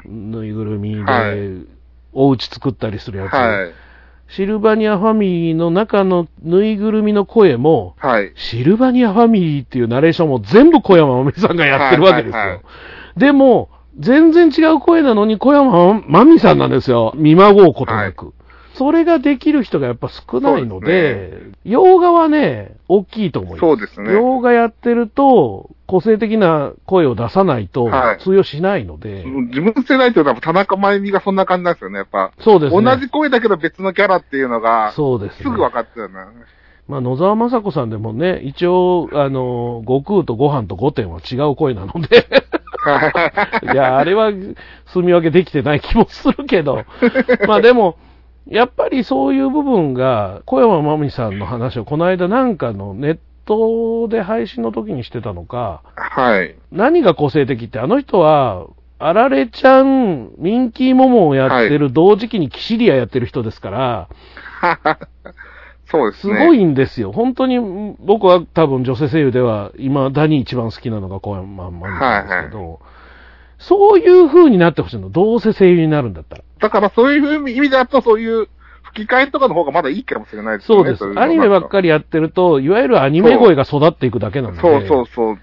[0.05, 1.77] ぬいぐるみで、はい
[2.13, 3.73] お家作ったりするやつ、はい。
[4.29, 8.33] シルバニアファミリーの中のぬいぐるみの声も、はい。
[8.35, 12.37] シルバニアファミリーっていうナレーションも全部小山真美さんがやってるわけですよ。
[12.37, 12.65] はいはいはい
[13.17, 17.13] でも、全然違う声なのに小山真美さんなんですよ。
[17.15, 18.33] 見まごうことなく。
[18.77, 23.59] それができる人がやっぱ少ないので、洋画はね、大きいと思います。
[23.61, 24.13] そうですね。
[24.13, 31.99] 洋画やってると、個性的な声を出さないとはい通用しないので、自分世代っていうのは田中真由美がそんな感じなんですよね。
[31.99, 32.81] やっぱ、そうですね。
[32.83, 35.43] 同じ声だけど別のキャラっていうのが、そうです、ね。
[35.43, 36.27] すぐ分かってるな。
[36.87, 42.27] まあ、野沢雅子さんでもね、一応、あの、悟空とご飯と御殿は違う声なので、
[43.73, 44.31] いや、あれは
[44.85, 46.85] 住み分けできてない気もするけど、
[47.45, 47.97] まあでも、
[48.49, 56.55] やっぱりそういう部分が、小山真美さんの話をこの間なんかのネットで配信の時にしてたのか、はい。
[56.71, 58.67] 何が個性的って、あの人は、
[58.99, 64.09] あられちゃん、ミンキーモモをやってる、同時期にキシリアやってる人ですから、
[65.85, 66.33] そうですね。
[66.33, 67.11] すごいんですよ。
[67.11, 67.59] 本当に、
[67.99, 72.79] 僕は多分女性声優では、今、ダニー一番好きなのが小山真美さんですけど、
[73.59, 75.09] そういう風になってほしいの。
[75.09, 76.43] どうせ声優になるんだったら。
[76.59, 78.47] だからそういう意味だと、そういう
[78.83, 80.95] 吹き替えとかの方がまだいいかもしれないですよね。
[80.95, 81.19] そうです。
[81.19, 81.83] アニメばっかり。
[81.83, 84.61] りやってると、いわゆるアニメ声が育っていくだけなので。
[84.61, 85.37] そうそうそう。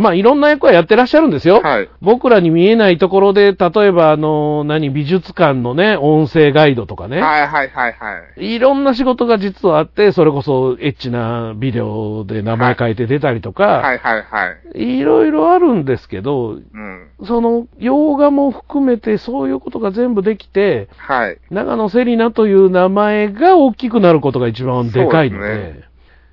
[0.00, 1.60] まあ、いろんな役はやってらっしゃるんですよ。
[1.60, 1.90] はい。
[2.00, 7.20] 僕らに見えないところで、例えば、あの、何、美術館のね、音声ガイドとかね。
[7.20, 8.54] はいはいはいはい。
[8.54, 14.96] いろんな仕事が実はあって、それこそエッチなビデオで名前書いて出たりとか、はいはいはい。
[14.96, 17.08] いろいろあるんですけど、うん。
[17.24, 21.38] その、洋画も含めてそういうことが全部できて、はい。
[21.50, 25.90] 長野セリナという名前が大きくなることが一番でかいので、です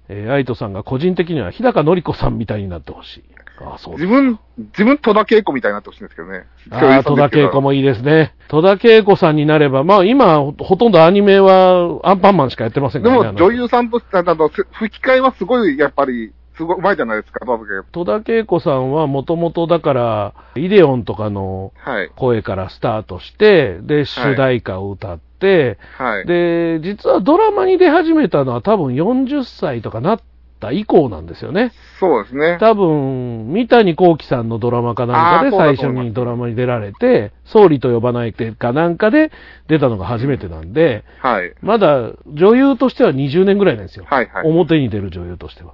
[0.09, 3.23] えー、愛斗さんが個人的には日高のり子さんみたいになってほしい。
[3.59, 6.45] ああ、そう自分、自分戸田恵子みたいになってほしいんですけどね。
[6.69, 8.35] ああ、戸田恵子もいいですね。
[8.47, 13.31] 戸田恵子さんになれば、まあ今、ほほとんどアニメはアンパンマンしかやってませんでからね。
[13.31, 17.45] も女優さんとして、あの、せ吹き替えはすごい、やっぱり、すごい上手いじゃないですか、
[17.91, 18.59] 戸田恵子。
[18.59, 22.11] さんはもともとだから、イデオンとかのはい。
[22.15, 26.25] 声からスタートして、で、主題歌を歌って、はい。
[26.25, 30.21] で、実はドラマに出始めたのは多分40歳とかなっ
[30.59, 31.71] た以降なんですよね。
[31.99, 32.57] そうですね。
[32.59, 39.31] 多分、三谷幸喜さんのドラマかなんかで最初にドラマに出られて、総理と呼ばないでかなんかで
[39.67, 41.53] 出たのが初めてなんで、はい。
[41.61, 44.05] まだ女優としては20年ぐらいなんですよ。
[44.07, 44.47] はいはい。
[44.47, 45.73] 表に出る女優としては。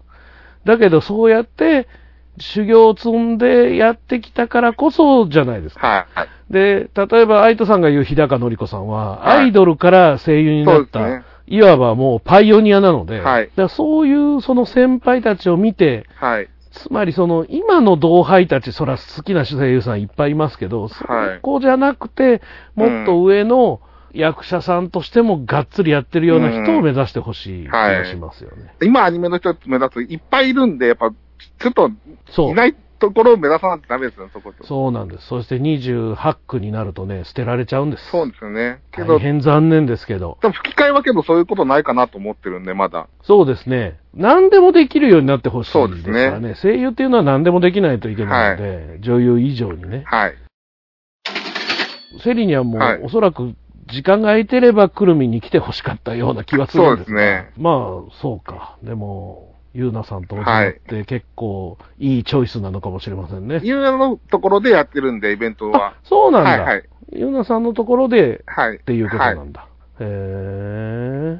[0.65, 1.87] だけどそうやって
[2.39, 5.87] 修行を積んでやってきたからこそじゃないですか。
[5.87, 6.19] はい。
[6.19, 6.29] はい。
[6.49, 13.43] で、例えば愛斗さんが言う日高のり子さんは、はいアイドルから声優になった、そうですねいわばもうパイオニアなので、はい。
[13.43, 16.49] だからそういうその先輩たちを見て、はい。
[16.71, 21.05] つまりその今の同輩たち、そら好きな声優さんいっぱいいますけど、そ
[21.43, 22.41] こじゃなくて、
[22.73, 23.81] もっと上の
[24.13, 28.73] 役者さんとしてもがっつりやってるような人を目指してほしい気がしますよね。
[28.81, 31.11] 今アニメの人目指すいっぱいいるんで、やっぱ、
[31.59, 31.91] ちょっと、
[32.31, 32.51] そう。
[32.51, 34.63] いないところを目指さないとダメですよ、そこと。
[34.65, 35.27] そうなんです。
[35.27, 38.09] そして28区になるとね、捨てられちゃうんです。
[38.09, 38.79] そうですよね。
[38.93, 40.37] けど、大変残念ですけど。
[40.41, 43.07] 多分吹き替えはけどそういうことないかなと思ってるんで、まだ。
[43.23, 43.99] そうですね。
[44.13, 46.55] 何でもできるようになってほしいそうでですすねからね。
[46.55, 50.03] 声優っていうのは何でもできないといけないので、女優以上にね。
[50.05, 50.35] はい。
[52.23, 53.53] セリにはもう、はいおそらく
[53.87, 58.77] 時間が空いてればくるみに来て欲しかったような気はするんですがそうですねまあ、そうか。
[58.81, 63.59] でも、ゆうなさんとおじって結構いいチョイスなのかもしれませんね。
[63.63, 66.49] 有名のところでやってるんで、イベントはあ。、そうなんだ。
[66.49, 66.83] はいはい。
[67.11, 68.77] ゆうなさんのところではい。
[68.77, 69.67] っていうことはないんだ。
[69.99, 70.05] へ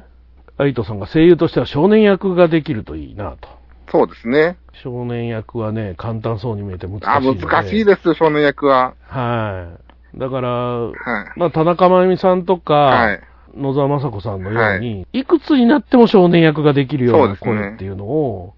[0.56, 3.48] アイトさんが声優としては少年役ができるといいなと。
[3.90, 4.56] そうですね。
[4.82, 7.46] 少年役はね、簡単そうに見えて難しいあ、ので。
[7.46, 8.94] 難しいです、少年役は。
[9.06, 9.76] は
[10.16, 10.18] い。
[10.18, 11.38] だから、はい。
[11.38, 13.20] まあ、田中真由美さんとか、はい。
[13.56, 18.54] 野沢雅子さんのように、い、くつになっても少年役ができるような声っていうのを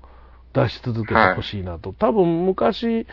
[0.53, 1.93] 出し続けてほしいなと。
[1.93, 3.07] 多分昔、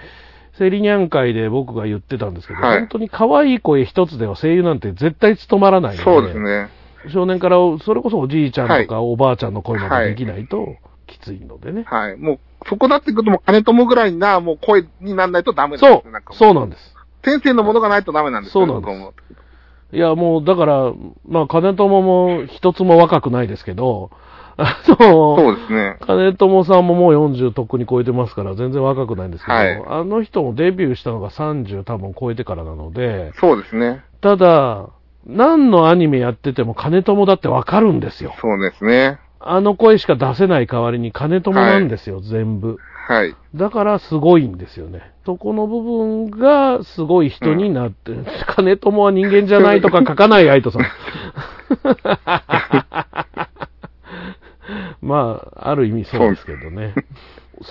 [0.57, 6.69] セリニャン会で僕が言ってたんですけど、はい本当に可愛い声一つでは声優なんて絶対務まらないので、そうですね。
[7.11, 11.83] 少年から、それこそおじいちゃんとかおばあちゃんの声までできないときついのでね。
[11.85, 12.17] はい。
[12.17, 16.95] もう、そこだってくると金友ぐらいな、もう声にならないとダメなんですそうそうなんです。
[17.25, 19.32] 先生のものがないとダメなんですそうなんです
[19.93, 20.93] いや、もう、だから、
[21.27, 24.09] まあ、金友も一つも若くないですけど、
[24.57, 25.97] あの、そうですね。
[26.01, 34.03] 金友さんももう40とっくに超えてますから、全然若くないんですけど、はいあの人もデビューしたのが30多分超えてからなので、そうですね。
[34.21, 34.89] ただ、
[35.25, 38.33] 何のアニメやってても金友だってわかるんですよ。
[38.41, 39.19] そうですね。
[39.39, 42.79] あの声しか出せない代わりに金友なんですよ、全部。
[43.07, 43.35] はい。
[43.55, 45.11] だからすごいんですよね。
[45.25, 48.13] そこの部分がすごい人になって、
[48.47, 50.85] 金友は人間じゃないとか書かない、愛斗さん。
[55.05, 56.93] まあ、ある意味そうですけどね。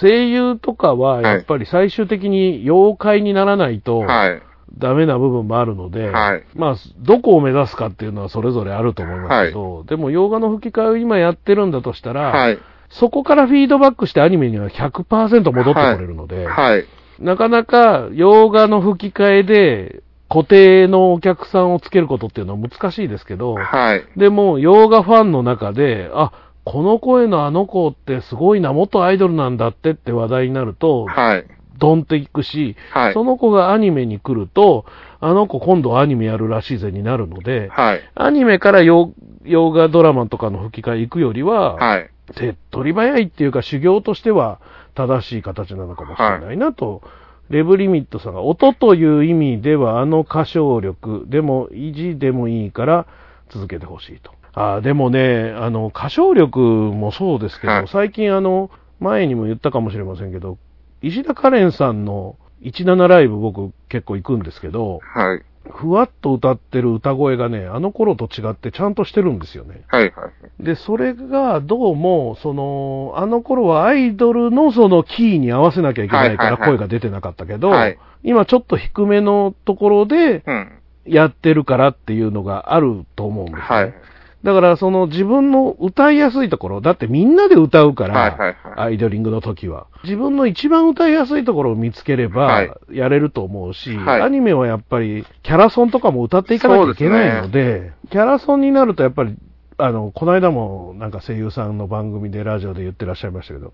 [0.00, 4.42] 声優とかはやっぱり最終的に妖怪にならないとはい。
[4.78, 12.58] ダメな部分もあるので、はいまあ、どこを目指すかっていうのはそれぞれあると思いますけど、でも洋画の吹き替えを今やってるんだとしたら、はい。
[12.92, 16.86] そこからフィードバックしてアニメには100%戻ってこれるので、はい。
[17.18, 24.04] なかなか洋画の吹き替えで固定のお客さんをつけることっていうのは難しいですけど、はい。
[24.16, 26.32] でも洋画ファンの中で、あ、
[26.64, 31.46] この声のあの子ってすごいな、元アイドルなんだってって話題になると、はい。
[31.78, 33.14] ドンっていくし、はい。
[33.14, 34.84] その子がアニメに来ると、
[35.20, 38.00] あの子今度アニメやるらしいぜになるので、はい。
[38.14, 39.12] アニメから洋
[39.44, 42.10] 洋画ドラマとかの吹き替え行くよりは、はい。
[42.32, 44.60] 手っ取り早いっていうか修行としては
[44.94, 47.02] 正しい形なのかもしれないなと、
[47.50, 53.06] レブリミットさんが音という意味ではあの歌唱力でも維持でもいいから
[53.50, 54.32] 続けてほしいと。
[54.54, 60.58] あーでもね、あの歌唱力もそうですけど、はい最近あの前にも言ったかもしれませんけど、
[61.02, 65.42] 石田カレンさんの17ライブ僕結構行くんですけど、はい。
[65.70, 69.84] ふわっと歌ってる歌声がね、あの頃と違ってちゃんとしてるんですよね。
[69.88, 70.12] はい。
[70.14, 70.28] は
[70.60, 70.64] い。
[70.64, 80.78] で、それがどうも、その、あの頃はアイドルのそのキーに合わせなきゃいけないから声が出てなかったけど、はい今ちょっと低めのところでうん。
[81.04, 83.62] やってるからっていうのがあると思うんですね。
[83.62, 83.94] はい。
[84.42, 89.86] だからその自分の歌いやすいところ、だってみんなで歌うから、はいはいはいアイドリングの時は。
[90.02, 99.36] 自分の一番歌いやすいところを見つければはい、やれると思うし、はいアニメはやっぱりキャラソンとかも歌っていかなきゃいけないので、キャラソンになるとやっぱり、
[99.78, 103.72] あの、この間もなんか声優さんの番組でラジオで言ってらっしゃいましたけど、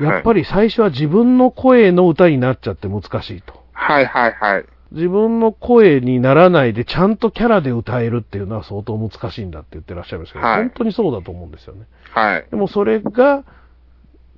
[0.00, 3.62] やっぱり最初は自分の声の歌になっちゃって難しいと。
[3.72, 4.06] はい。
[4.06, 4.32] はい。
[4.32, 4.66] はい。
[4.92, 11.86] 自分の声にならないでちゃんとキャラで歌えるっていうのは相当難しいんだって言ってらっしゃいましたけど、はい本当にそうだと思うんですよね。
[12.10, 12.46] はい。
[12.50, 13.44] でもそれが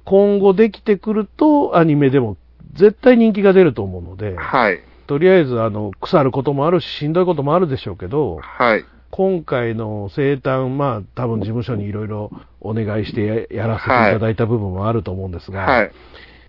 [0.05, 2.37] 今後できてくるとアニメでも
[2.75, 4.81] 絶対人気が出ると思うので、はい。
[5.07, 8.85] とりあえずあの腐ることもあるししんどいこともあるでしょうけど、はい。
[9.11, 12.31] 今回の生誕、まあ多分事務所にいろいろ
[12.61, 15.93] お願いしてややらせていただいた部分もあると思うんですが、はい。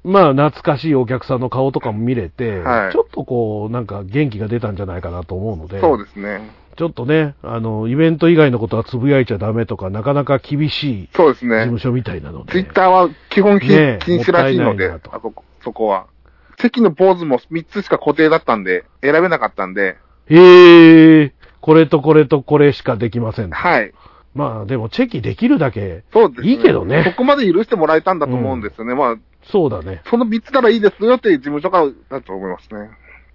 [0.04, 6.52] まあ懐かしいお客さんの顔とかも見れて、はいちょっとこうなんか元気が出たんじゃないかなと思うので、そうですね。
[6.78, 11.80] ちょっとね、あの、イベント以外のことはつぶやいちゃダメとか、なかなか厳しいそうですね事務。
[11.80, 12.54] 所みたいなので。
[12.54, 16.08] ツイッターは基本禁止らしいので、あそこ、そこは。
[16.58, 23.50] 席のポーズも3つしか固定だったんで、選べなかったんで、へえ、これとこれとこれしかできません。
[23.50, 23.94] はい。
[24.34, 28.96] まあでもチェキできるだけ、そうです、いいけどねそこまで許してもらえたんだと思うんですよね。
[28.96, 30.02] まあ、そうだね。
[30.10, 32.90] その3つならいいですよっていう事務所からだと思いますね。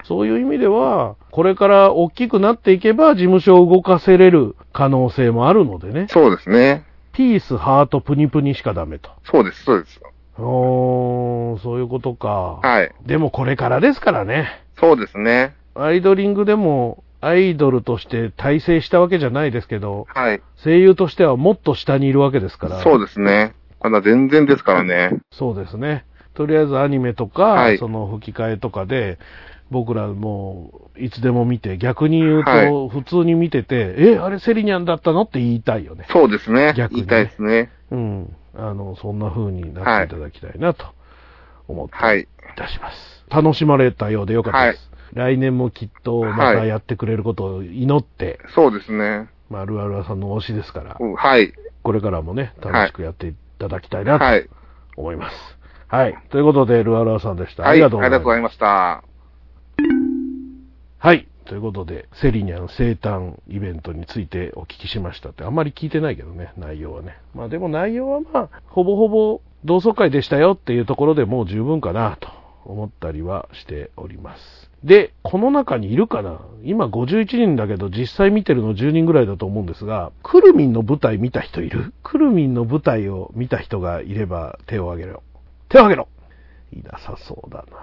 [0.05, 6.07] そういう意味では、これから大きくなっていけば事務所を動かせれる可能性もあるのでね。
[6.11, 6.85] そうですね。
[7.13, 9.11] ピース、ハート、プニプニしかダメと。
[9.25, 10.01] そうです、そうです。
[10.39, 12.59] おー、そういうことか。
[12.63, 12.93] はい。
[13.07, 14.63] でもこれからですからね。
[14.79, 15.55] そうですね。
[15.75, 20.43] アイドリングでもアイドルとして大成したわけじゃないですけど、はい。
[20.63, 22.83] 声優としてはもっと下にいるわけですから。
[22.83, 23.55] そうですね。
[23.85, 25.13] まだ全然ですからね。
[25.31, 26.07] そうですね。
[26.33, 29.19] とりあえずアニメとか、はいその吹き替えとかで、
[29.71, 36.07] 僕らもいつでも見て、逆に言うはいと、普通に見てて、え、あれセリニャンだったのって言いたいよね。
[36.11, 36.73] そうですね。
[36.75, 37.71] 逆にね言いたいですね。
[37.91, 38.37] うん。
[38.57, 40.87] あの、そんな風になっていただきたいなと
[41.69, 42.23] 思ってはい。
[42.23, 43.25] いたします。
[43.29, 44.91] 楽しまれたようでよかったです。
[45.13, 49.29] 来年もきっとまたやってくれることを祈って、そうですね。
[49.51, 51.53] まあ、ルアルアさんの推しですから、うんはい。
[51.83, 53.35] これからもね、楽しくやってい
[53.69, 54.49] ただきたいなとはい。
[54.97, 55.37] 思います。
[55.89, 56.15] はい。
[56.31, 57.63] ということで、ルアルアさんでした。
[57.63, 57.73] はい。
[57.73, 58.39] ありがとうございます。
[58.39, 59.05] いました。
[60.99, 61.29] はい。
[61.47, 67.19] ということで、セリニャン生誕イベントについてお聞きしましたって、あんまり聞いてないけどね、内容はね。
[67.35, 72.29] まあでも内容はまあ、ほぼほぼ同窓会でしたよっていうところでもう十分かなと
[72.65, 74.71] 思ったりはしております。
[74.85, 76.41] で、この中にいるかな？
[76.63, 81.95] 今51人だけど実際見てるの10人ぐらいだと思うんですが、クルミンの舞台見た人いる？
[82.03, 85.23] クルミンの舞台を見た人がいれば手を挙げろ。
[85.71, 86.09] 手を挙げろ
[86.73, 87.79] いなさそうだな。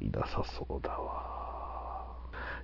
[0.00, 2.06] いなさそうだわ。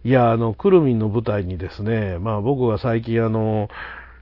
[0.05, 3.69] いや、あの、クルミンの舞台にですね、まあ僕が最近あの、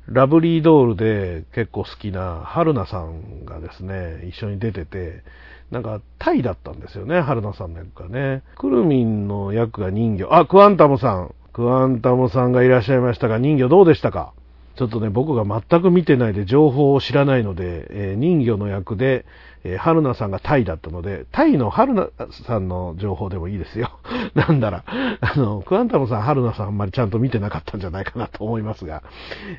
[0.09, 5.23] ラブリードールで結構好きな春菜さんがですね、一緒に出てて、
[5.71, 8.43] なんかタイだったんですよね、春菜さんの役がね。
[8.57, 10.35] クルミンの役が人魚。
[10.35, 11.35] あ、クワンタムさん。
[11.53, 14.33] クワンタムさんがいらっしゃいましたが、人魚どうでしたか？
[14.77, 19.27] ちょっとね、僕が全く見てないで情報を知らないので、えー人魚の役で、
[19.63, 22.09] えー春菜さんがタイだったので、タイの春菜
[22.47, 23.91] さんの情報でもいいですよ。
[24.35, 24.85] なんだら、
[25.21, 29.03] あの、クワンタムさん、春菜さんあんまりちゃんと見てなかったんじゃないかなと思いますが、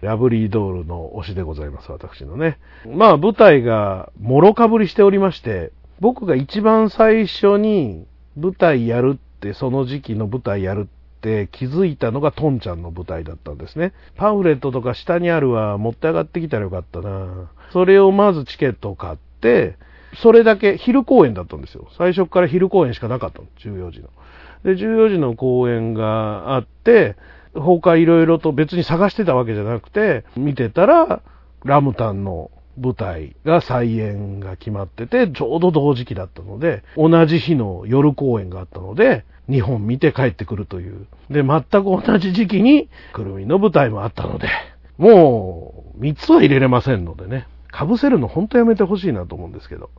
[0.02, 2.58] ラブリードールの推しでございます、私のね。
[2.88, 5.72] まあ、舞台がもろかぶりしておりまして、
[6.02, 13.94] 僕が一番最初に舞台やるって、その時期の舞台やるって気づいたのがトンちゃんの舞台だったんですね。
[14.16, 19.78] パンフレットとか下にあるは持って上がってきたらよかったなそれをまずチケットを買って、
[20.16, 21.88] それだけ昼公演だったんですよ。
[21.96, 24.10] 最初から昼公演しかなかったの、14時の。
[24.64, 27.16] で、14時の公演があって、
[27.54, 31.22] 他いろいろと別に探してたわけじゃなくて、見てたら、
[31.64, 32.50] ラムタンの
[32.82, 41.08] 舞台が再演が決まってて、ちょうど同時期だったので、同じ日の夜公演があったので、2本見て帰ってくるという。
[41.30, 44.50] で、全く同じ時期に、くるみの舞台もあったので、
[44.98, 49.90] もう、3つは入れれませんのでね、被せるの本当やめてほしいなと思うんですけど、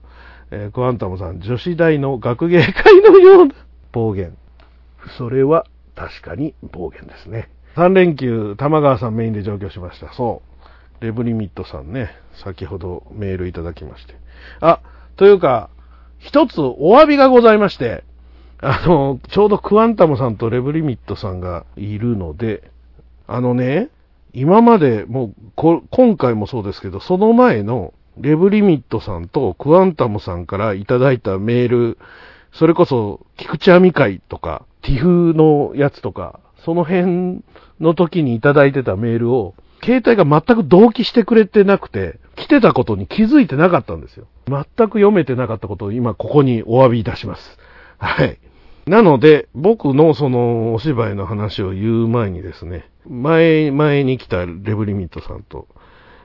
[0.51, 3.55] えークワンタムさん、女子大の学芸会のような
[3.93, 4.37] 暴言。
[5.19, 7.51] それは確かに暴言ですね。
[7.77, 10.13] 3連休、玉川さんメインで上京しました。
[10.13, 10.52] そう。
[11.03, 12.11] レブリミットさんね、
[12.45, 14.15] 先ほどメールいただきまして。
[14.61, 14.81] あ、
[15.17, 15.69] というか、
[16.19, 18.05] 一つお詫びがございまして、
[18.61, 22.71] あの、ちょうどクワンタムさんとレブリミットさんがいるので、
[23.27, 23.91] あのね、
[24.33, 31.99] 今まで、もうこ、今回もそうですけど、その前のレブリミットさんとクワンタムさんからいただいたメール、
[32.53, 37.43] それこそ、菊池亜美会とか、ティフのやつとか、その辺
[37.81, 44.27] の時にいただいてたメールを、携帯が全く同期してくれてなくて、来てたことに気づいてなかったんですよ。
[44.47, 47.59] 全く読めてなかったことを今ここにお詫びいたします。
[47.99, 48.39] はい。
[48.87, 55.67] なので、僕のそのお芝居の話を言う前にですね、前、前に来たレブリミットさんと、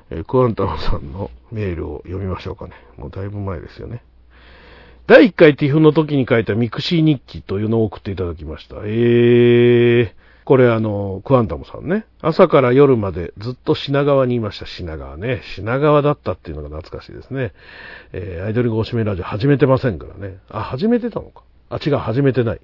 [0.10, 2.72] えークワンタムさんのメールを読みましょうかね。
[2.98, 4.04] もうだいぶ前ですよね。
[5.08, 8.76] 第1回 TIF の時に書いた mixi 日記というのを送っていただきました。
[8.84, 12.06] えー、これあの、クワンタムさんね。
[12.22, 14.66] 朝から夜までずっと品川にいました。
[14.66, 15.42] 品川ね。
[15.56, 17.52] 品川だったっていうのが懐かしいですね。
[18.14, 20.38] えー、アイドルゴーシメラジオ始めてませんからね。
[20.50, 21.44] あ、始めてたのか。
[21.70, 22.62] あ、違う、始めてない。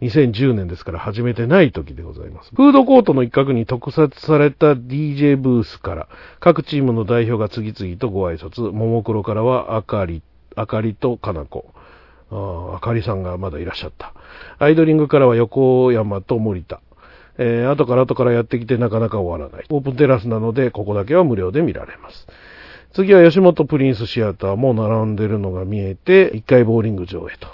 [0.00, 2.50] 2010年ですから始めてない時でございます。
[2.56, 6.08] フードコートの一角に特設された DJ ブースから、
[6.40, 8.72] 各チームの代表が次々とご挨拶。
[8.72, 10.22] ももクロからは、あかり、
[10.56, 11.74] あかりとかなこ。
[12.30, 14.14] あ、あかりさんがまだいらっしゃった。
[14.58, 16.80] アイドリングからは横山と森田。
[17.38, 19.66] えー、後から後からやってきてなかなか終わらない。
[19.70, 22.26] オープンテラスなので、ここだけは無料で見られます。
[22.92, 27.46] 次は吉本プリンスシアターも並んでるのが見えて、1階ボーリング場へと。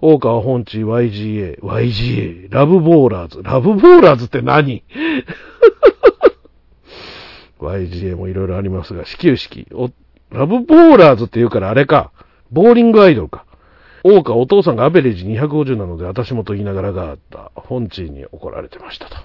[0.00, 3.42] 大川本地 YGA、YGA、ラブボーラーズ。
[3.42, 4.82] ラブボーラーズって何
[7.60, 9.66] ?YGA もいろいろありますが、始球式。
[10.30, 12.12] ラブボーラーズって言うからあれか。
[12.50, 13.44] ボーリングアイドルか。
[14.04, 17.50] 大川お父さんがアベレージ250なので私もと言いながらがあった。
[17.54, 19.16] 本地に怒られてましたと。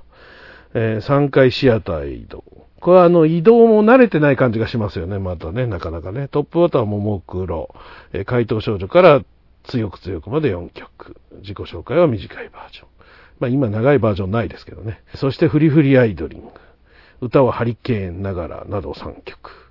[0.74, 2.44] えー3階シアターへ移動。
[2.80, 6.28] これはあの移動も慣れてない感じがしますよね、またね、なかなかね。
[6.28, 7.74] トップバッターはももクロ、
[8.12, 9.22] えー怪盗少女から
[9.64, 11.18] 強く強くまで4曲。
[11.42, 12.88] 自己紹介は短いバージョン。
[13.40, 15.02] まあ今長いバージョンないですけどね。
[15.16, 16.48] そしてフリフリアイドリング。
[17.22, 19.63] 歌はハリケーンながらなど3曲。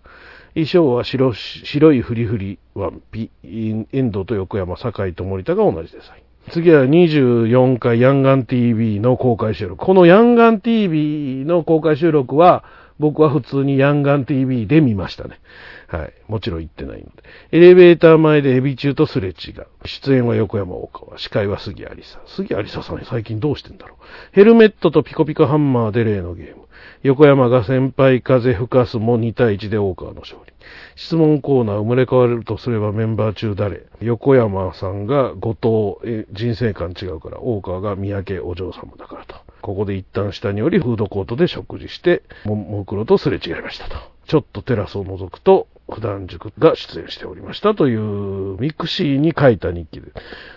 [0.54, 6.22] 衣装は白白いフリフリワンピ、遠藤と横山、酒井と森田が同じデザイン。
[6.50, 9.84] 次は24回ヤンガン TV の公開収録。
[9.84, 12.64] このヤンガン TV の公開収録は、
[12.98, 15.40] 僕は普通にヤンガン TV で見ましたね。
[15.88, 16.12] はい。
[16.28, 17.22] もちろん行ってないので。
[17.52, 19.66] エレベーター前でエビ中とすれ違う。
[19.86, 21.18] 出演は横山大川。
[21.18, 22.20] 司会は杉有沙。
[22.26, 24.04] 杉有沙さん最近どうしてんだろう。
[24.32, 26.62] ヘルメットとピコピコハンマーで例のゲーム。
[27.02, 30.52] 横山が先輩風吹かすも2対1で大川の勝利。
[30.94, 33.86] 質問コーナー生まれ変われるとすればメンバー中誰？
[34.00, 39.34] 横山さんが後藤、え人生観違うから、大川が三宅お嬢様だからと。
[39.62, 43.96] ここで一旦下に降りフードコートで食事して、ももクロとすれ違いましたと。
[44.26, 50.06] ちょっとテラスを覗くと、腐男塾が出演しておりましたという、 mixi に書いた日記で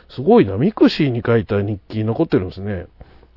[0.09, 0.15] す。
[0.15, 2.85] すごいな、 mixi に書いた日記残ってるんですね。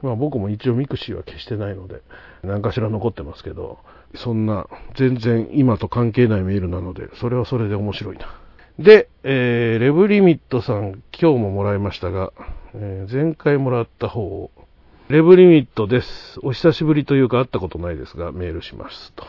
[0.03, 2.03] まあ僕も一応 mixi は消してないので、
[2.43, 3.79] 何かしら残ってますけど、
[4.15, 8.29] そんな全然今と関係ないメールなので、それはそれで面白いな。
[8.79, 12.33] で、えー、レブリミットさん、今日ももらいましたが、
[12.75, 14.51] えー前回もらった方を、
[15.09, 16.39] レブリミットです。
[16.43, 19.27] お久しぶりというか会ったことないですが、メールしますと。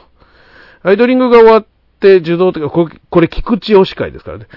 [0.83, 1.65] アイドリングが終わっ
[1.99, 4.47] って受動的、これ、これ菊池推し会ですからね。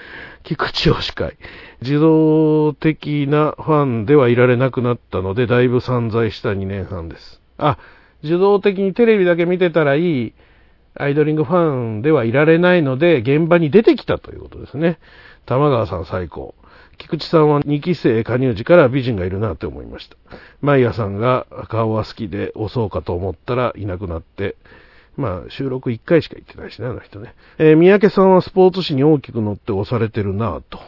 [0.43, 1.37] 菊池推し会。
[1.81, 7.41] 受動的なファンではいられなくなったので、だいぶ散財した2年半です。
[7.57, 7.77] あ、
[8.23, 10.33] 受動的にテレビだけ見てたらいい、
[10.95, 14.99] アイドリングファンではいられないので、現場に出てきたということですね。
[15.45, 16.55] 玉川さん最高。
[16.97, 20.15] 菊池さんは2期生加入時から美人がいるなって思いました。
[20.61, 24.55] マイヤさんが顔は好きで押そうかと思ったらいなくなって、
[25.15, 27.35] まあ収録1回しか行ってないしね、あの人ね。
[27.57, 30.79] えー三宅さんはスポーツ紙に大きく乗って押されてるなぁと。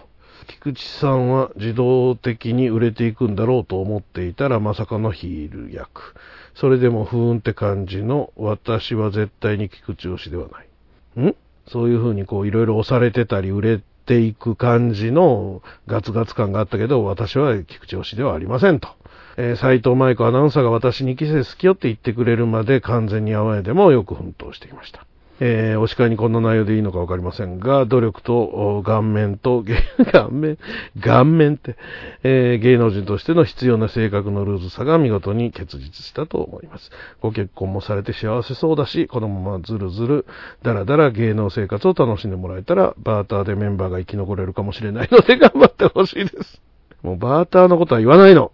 [0.48, 6.16] 菊池さんは自動的に売れていくんだろうと思っていたらまさかのヒール役。
[6.54, 11.28] それでも不運って感じの私は絶対に菊池推しではない。
[11.28, 11.36] ん？
[11.68, 18.90] そういう風にこういろいろ押されてたり売れていく感じのガツガツ感があったけど、私は菊池推しではありませんと。
[19.38, 25.06] えー斉藤舞子アナウンサーが私に期生好きよって言ってくれるまで完全に甘えでもよく奮闘してきました。
[25.42, 29.66] えー、お叱りにこんな内容でいいのかわかりませんが、努力と顔面と、
[30.14, 30.58] 顔面、
[31.02, 31.76] 顔面って、
[32.24, 36.90] えー芸能人としての必要な性格のルーズさが見事に結実したと思います。
[37.22, 40.26] ご結婚もされて幸せそうだし、このままずるずる、
[40.64, 46.62] だらだら芸能生活を楽しんでもらえたら、バーターでメンバーが生き残れるかもしれないので頑張ってほしいです。
[47.04, 48.54] もうバーターのことは言わないの。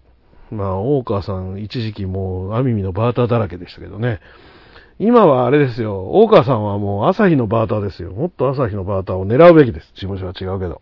[0.52, 4.20] まあ、大川さん、一時期もう、アミミのバーターだらけでしたけどね。
[5.00, 6.04] 今はあれですよ。
[6.12, 8.12] 大川さんはもう朝日のバーターですよ。
[8.12, 9.88] もっと朝日のバーターを狙うべきです。
[9.96, 10.82] 事務所は違うけど。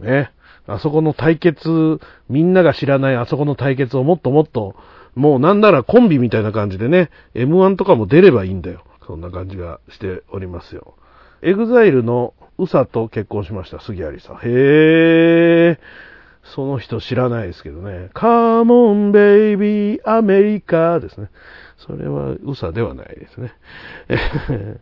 [0.00, 0.32] ね。
[0.66, 2.00] あそこの対決、
[2.30, 4.74] みんなが知らないあそこの対決をもっともっと、
[5.14, 8.84] もうなんならコンビみたいな感じでね、M1 とかも出ればいいんだよ。
[9.06, 10.94] そんな感じがしておりますよ。
[11.42, 14.36] EXILE の USA と結婚しました、杉ありささん。
[14.36, 15.78] へー。
[16.42, 18.10] その人知らないですけどね。
[18.14, 21.30] C'mon baby アメリカですね。
[21.78, 23.52] それは USA ではないですね。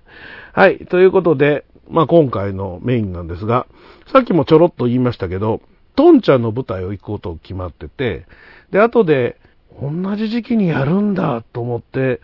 [0.52, 0.78] はい。
[0.86, 3.66] ということで、まあ今回のメインなんですが、
[4.06, 5.61] さっきもちょろっと言いましたけど、
[5.96, 8.26] トンちゃんの舞台を行くこと決まってて、
[8.70, 9.38] で、後で、
[9.80, 12.20] 同じ時期にやるんだと思って、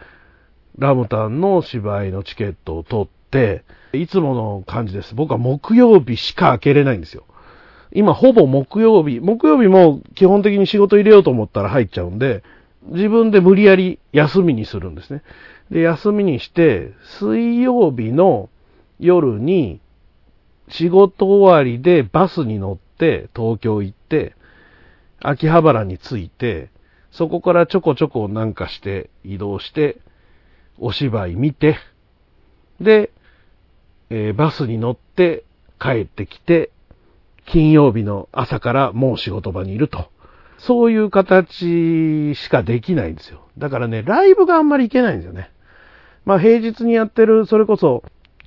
[0.78, 5.14] ラムタンの芝居のチケットを取って、いつもの感じです。
[5.14, 7.24] 僕は木曜日しか開けれないんですよ。
[7.97, 12.45] 今ほぼ木曜日、木曜日も基本的に仕事入れようと思ったら入っちゃうんで、
[12.89, 15.23] 自分で無理やり休みにするんですね。
[15.71, 18.51] で、休みにして、水曜日の
[19.01, 19.81] 夜に
[20.69, 24.37] 仕事終わりでバスに乗って東京行って、
[25.23, 26.69] 秋葉原に着いて、
[27.11, 29.97] そこからちょこちょこなんかして移動して、
[30.79, 31.79] お芝居見て、
[32.79, 33.11] で、
[34.11, 35.45] えーバスに乗って
[35.81, 36.73] 帰ってきて、
[37.47, 40.11] 金曜日の朝からもう仕事場にいると。
[40.59, 43.47] そういう形しかできないんですよ。
[43.59, 45.51] だからね、ライブがあんまり行けないんですよね。
[46.25, 48.03] まあ平日にやってる、それこそ、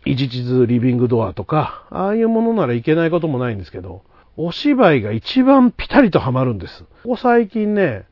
[0.06, 4.04] イジチズリビングドアとか、ああいうものならいけないこともないんですけど、
[4.38, 6.84] お芝居が一番ピタリとハマるんです。
[7.04, 8.06] ここ最近ね、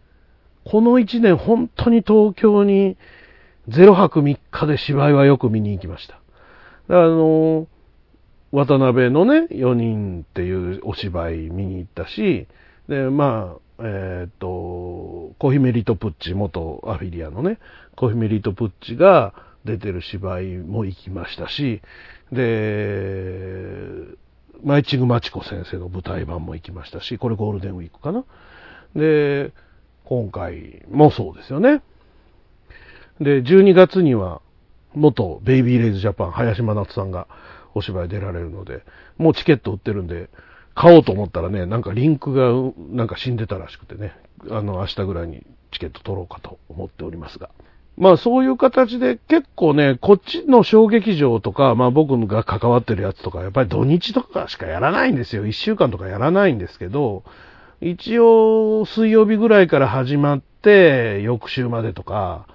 [0.66, 2.98] この一年本当に東京に
[3.70, 6.14] 0泊3日で芝居はよく見に行きました。
[6.14, 6.24] だか
[6.90, 7.68] らあの、
[8.58, 12.48] 渡辺のね、4人っていうお芝居見に行ったし、
[12.90, 17.60] で、まあ、えっ、と、コヒメリトプッチ、元アフィリアのね、
[17.96, 21.84] コヒメリトプッチが出てる芝居も行きましたし、
[22.32, 24.08] で、
[24.64, 28.26] マイチグマチコ先生の舞台版も行きましたし、これゴールデンウィークかな。
[28.96, 29.54] で、
[30.06, 31.84] 今回もそうですよね。
[33.22, 34.42] で、12月には、
[34.96, 37.28] 元ベイビーレイズジャパン、林真夏さんが
[37.78, 38.84] お芝居出られるので、
[39.18, 40.30] もうチケット売ってるんで、
[40.76, 42.52] 買おうと思ったらね、なんかリンクが
[42.92, 44.16] なんか死んでたらしくてね、
[44.50, 47.50] あの、明日ぐらいにチケット取ろうかと思っておりますが。
[47.98, 55.48] まあそういう形で結構ね、こっちの小劇場とか、まあ僕が関わってるやつとか、やっぱり土日とかしかやらないんですよ。
[55.48, 57.24] 一週間とかやらないんですけど、
[57.82, 62.46] 一応水曜日ぐらいから始まって、翌週までとか、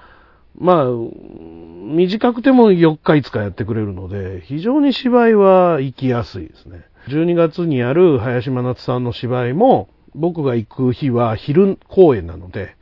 [0.56, 6.84] まあ、短くても4日5日やってくれるので、非常に芝居は行きやすいですね。
[7.08, 12.76] 12月にやる林真夏さんの芝居も、僕が行く日は昼公演なので、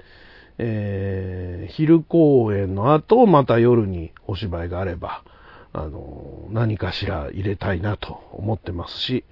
[0.58, 5.22] えー、昼公演の後、また夜にお芝居があれば、
[5.72, 9.24] あの、何かしら入れたいなと思ってますし、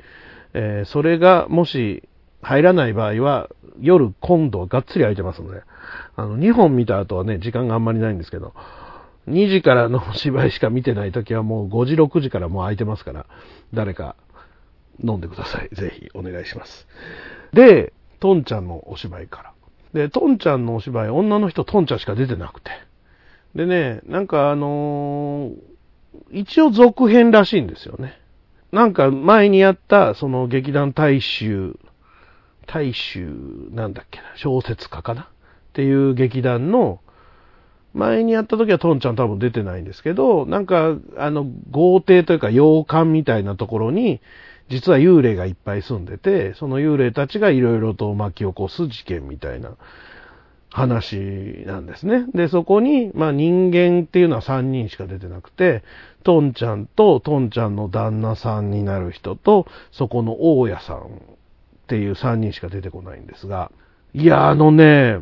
[0.54, 2.08] えー、それがもし
[2.40, 5.62] 入らない場合は、夜今度がっつり空いてますので、
[6.18, 8.52] あの、2本見た後はね、時間があんまりないんですけど、
[9.28, 13.26] 2時からの芝居しか見てない時はもう5時、6時からもう空いてますから、
[13.72, 14.16] 誰か
[15.00, 15.68] 飲んでください。
[15.72, 16.88] ぜひお願いします。
[17.52, 19.52] で、トンちゃんのお芝居から。
[19.92, 22.72] で、トンちゃんのお芝居、女の人トンちゃんしか出てなくて。
[23.54, 28.20] でね、なんかあのー、一応続編らしいんですよね。
[28.72, 31.78] なんか前にやったその劇団大衆、
[32.66, 35.28] 大衆なんだっけな、小説家かな
[35.78, 36.98] っていう劇団の、
[37.94, 44.20] 前にやった時はトンちゃん多分出てないんですけど、なんかあの豪邸というか洋館みたいなところに、
[44.68, 49.76] 実は幽霊がいっぱい住んでて、その幽霊たちがいろいろと巻き起こす事件みたいな
[50.68, 52.26] 話なんですね。
[52.34, 55.84] で、そこに、まあ人間っていうのは3人しか出てなくて、
[56.24, 61.00] トンちゃんとトンちゃんの旦那さんになる人と、そこの大家さんっ
[61.86, 63.70] ていう3人しか出てこないんですが、
[64.12, 65.20] いや、あのね、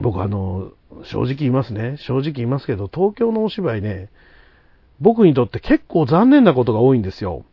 [0.00, 0.72] 僕あの、
[1.04, 1.96] 正直言いますね。
[1.98, 4.08] 正直言いますけど、東京のお芝居ね、
[5.00, 7.44] 僕にとって結構残念なことが多いんですよ。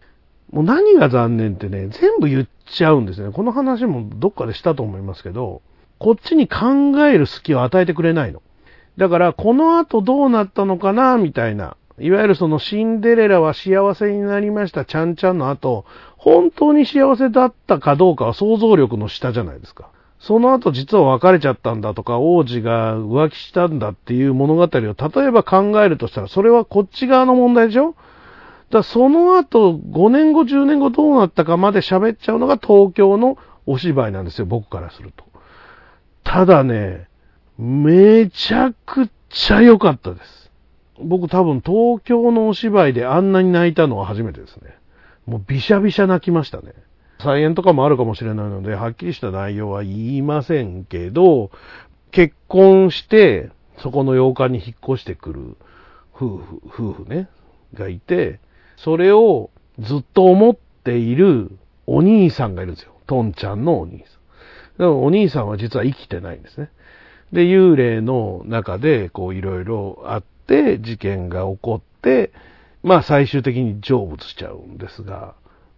[0.52, 3.32] もう何が残念ってね、全部言っちゃうんですね。
[3.32, 5.62] この話もどっかでしたと思いますけど、
[6.00, 8.42] こっちに考える隙を与えてくれないの。
[8.98, 11.76] だから、この後どうなったのかな、みたいな。
[12.00, 15.86] いわゆるそのシンデレラは幸せになりました、ちゃんちゃんの後、
[16.18, 19.90] 本当に幸せだったかどうかは想像力の下じゃないですか。
[20.26, 24.88] その後実は別れちゃったんだとか、王子が浮気したんだっていう物語を例
[25.28, 27.94] えば考えるとしたら、それはこっち側の問題でしょ？
[28.70, 35.26] だその後、5年後、10年後どうなったかまで喋っちゃうのが東京のお芝居なんですよ、僕からすると。
[36.24, 37.10] ただね、
[37.58, 40.52] めちゃくちゃ良かったです。
[41.04, 44.78] 僕多分東京のお芝居であんなに泣いたのは初めてですね。
[45.26, 46.74] もうびしゃびしゃ泣きましたね。
[47.24, 51.52] 再演とかもあるかもしれないので、はっきりした内容は言いませんけど、
[52.12, 53.50] 結婚して、
[53.80, 55.58] そこの洋館に引っ越してくる
[56.14, 57.30] 夫婦、夫婦ね、
[57.74, 58.40] がいて、
[58.78, 59.50] それを
[59.80, 61.58] ずっと思っている
[61.88, 62.94] お兄さんがいるんですよ。
[63.08, 64.04] トンちゃんのお兄さん。
[64.04, 64.16] だか
[64.78, 66.70] らお兄さんは実は生きてないんですね。
[67.32, 72.32] で、幽霊の中でこういろいろあって、事件が起こって、
[72.84, 75.36] まあ最終的に成仏しちゃうんですが、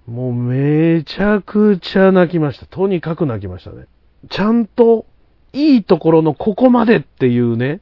[0.08, 2.66] もうめちゃくちゃ泣きました。
[2.66, 3.88] とにかく泣きましたね。
[4.30, 5.06] ちゃんと
[5.54, 7.82] いいところのここまでっていうね、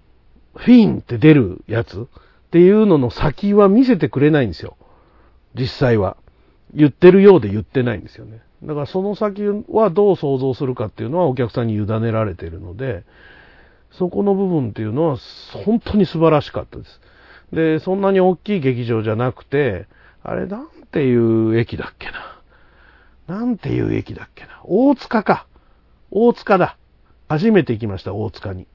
[0.55, 2.05] フィンって出るやつっ
[2.51, 4.77] ていうのの先は見せてくれないんですよ。
[5.55, 6.17] 実際は。
[6.75, 8.41] 言ってるようで言ってないんですよね。
[8.63, 13.03] だからその先はどう想像するかっていうのはお客さんに委ねられているので、
[13.91, 15.17] そこの部分っていうのは
[15.65, 17.01] 本当に素晴らしかったです。
[17.51, 19.85] で、そんなに大きい劇場じゃなくて、
[20.23, 22.09] あれなんていう駅だっけ
[23.27, 23.37] な。
[23.39, 24.61] なんていう駅だっけな。
[24.63, 25.47] 大塚か。
[26.11, 26.77] 大塚だ。
[27.27, 28.67] 初めて行きました、大塚に。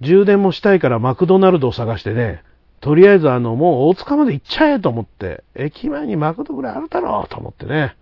[0.00, 2.42] 充電もしたいからマクドナルドを探してね、
[2.80, 7.96] とりあえずあの、もう大塚まで行っちゃえと思って、駅前にマクドぐらいあるだろうと思ってね、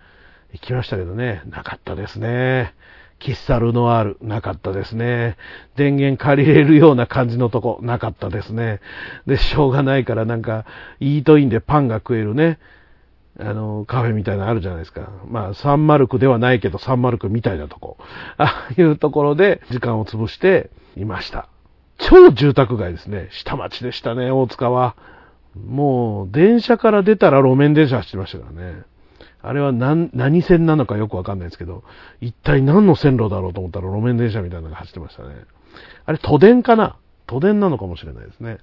[0.53, 2.75] 行きましたけどね、なかったですね。
[3.21, 5.37] 喫茶ルノアール、なかったですね。
[5.77, 8.81] 電源借りれるような感じのとこ、なかったですね。
[9.27, 10.64] で、しょうがないからなんか、
[11.01, 12.59] イートインでパンが食えるね、
[13.41, 15.11] あの、カフェみたいなのあるじゃないですか。
[15.27, 17.97] まあ、サンマルクではないけど、サンマルクみたいなとこ。
[18.37, 21.49] ああいうところで時間を潰していました。
[21.99, 23.29] 超住宅街ですね。
[23.31, 24.97] 下町でしたね、大塚は。
[25.57, 28.83] もう、電車から出たら路面電車走ってましたからね。
[29.41, 31.84] あれは何、何線なのかよくわかんないですけど、
[32.20, 35.34] 一体何の線路だろうと思ったら路面電車みたいなのが走ってましたね。
[36.07, 36.97] あれ、都電かな？
[37.26, 38.59] 都電なのかもしれないですね。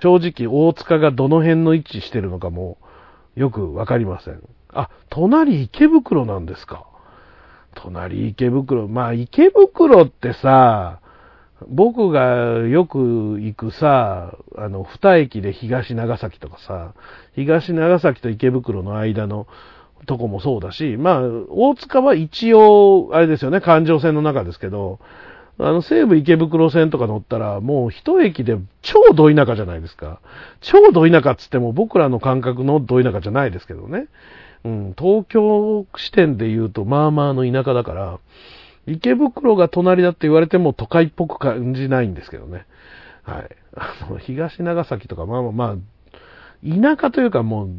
[0.00, 2.78] 正直、大塚がどの辺の位置してるのかも、
[3.34, 4.42] よくわかりません。
[4.72, 6.86] あ、隣池袋なんですか。
[7.74, 8.88] 隣池袋。
[8.88, 11.00] まあ、池袋ってさ、
[11.68, 16.94] 僕がよく行くさ、あの、二駅で東長崎とかさ、
[17.34, 19.46] 東長崎と池袋の間の
[20.06, 24.98] とこもそうだし、まあ、大塚は一応、あれですよね、環状線の中ですけど、
[25.58, 30.20] あの、西武池袋線とか乗ったら、もう一駅で超ど田舎じゃないですか。
[30.60, 34.06] 超ど田舎っつっても僕らの感覚のど田舎じゃないですけどね。
[34.64, 38.18] うん、東京支店で言うと、まあまあの田舎だから、
[38.86, 42.66] 池袋が隣だって言われても都会っぽく感じないんですけどね。
[43.22, 43.56] はい。
[43.76, 47.70] あの、東長崎とか、まあまあまあ、田舎というかもう、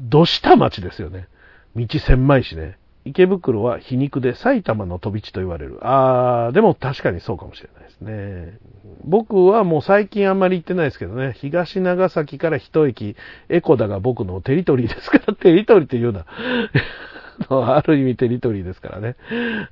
[0.00, 1.28] どした町ですよね。
[1.76, 2.78] 道狭いしね。
[3.06, 5.78] 池袋は皮肉で埼玉の飛び地と言われる。
[5.82, 8.58] あー、でも確かにそうかもしれないですね。
[9.04, 13.16] 僕はもう最近あんまり行ってないですけどね、東長崎から一駅、
[13.50, 16.24] エコダが僕のテリトリーですから、 テリトリーって言うな。
[17.50, 19.16] ある意味テリトリーですからね。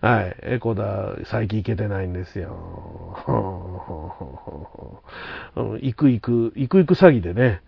[0.01, 0.37] はい。
[0.43, 3.17] エコダ、最近行けてないんですよ。
[5.55, 7.63] 行く行く、行く行く詐欺でね、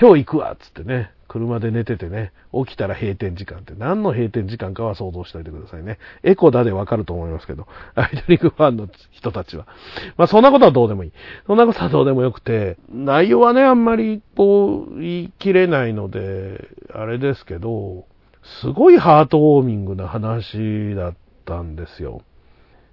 [0.00, 6.00] 今日行くわっつってね、車で寝ててね、起きたら閉店時間って何の閉店時間かは想像しておいてくださいね。
[6.24, 9.68] エコダでわかると思いますけど、 アイドリングファンの人たちは。
[10.16, 11.12] まあそんなことはどうでもいい。
[11.46, 18.06] そんなことはどうでもよくて、内容はね、あんまりこう、言い切れないので、あれですけど、
[18.42, 21.14] すごいハートウォーミングな話だっ
[21.44, 22.22] たんですよ。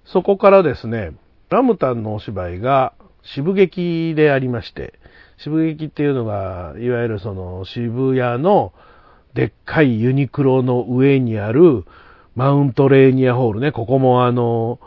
[0.04, 1.10] そこからですね、
[1.50, 4.94] ラムタンのお芝居が渋劇でありまして、
[5.38, 8.72] 渋劇っていうのが、いわゆるその渋谷の
[9.34, 11.84] でっかいユニクロの上にある
[12.34, 14.80] マウントレーニアホールね、ここもあの、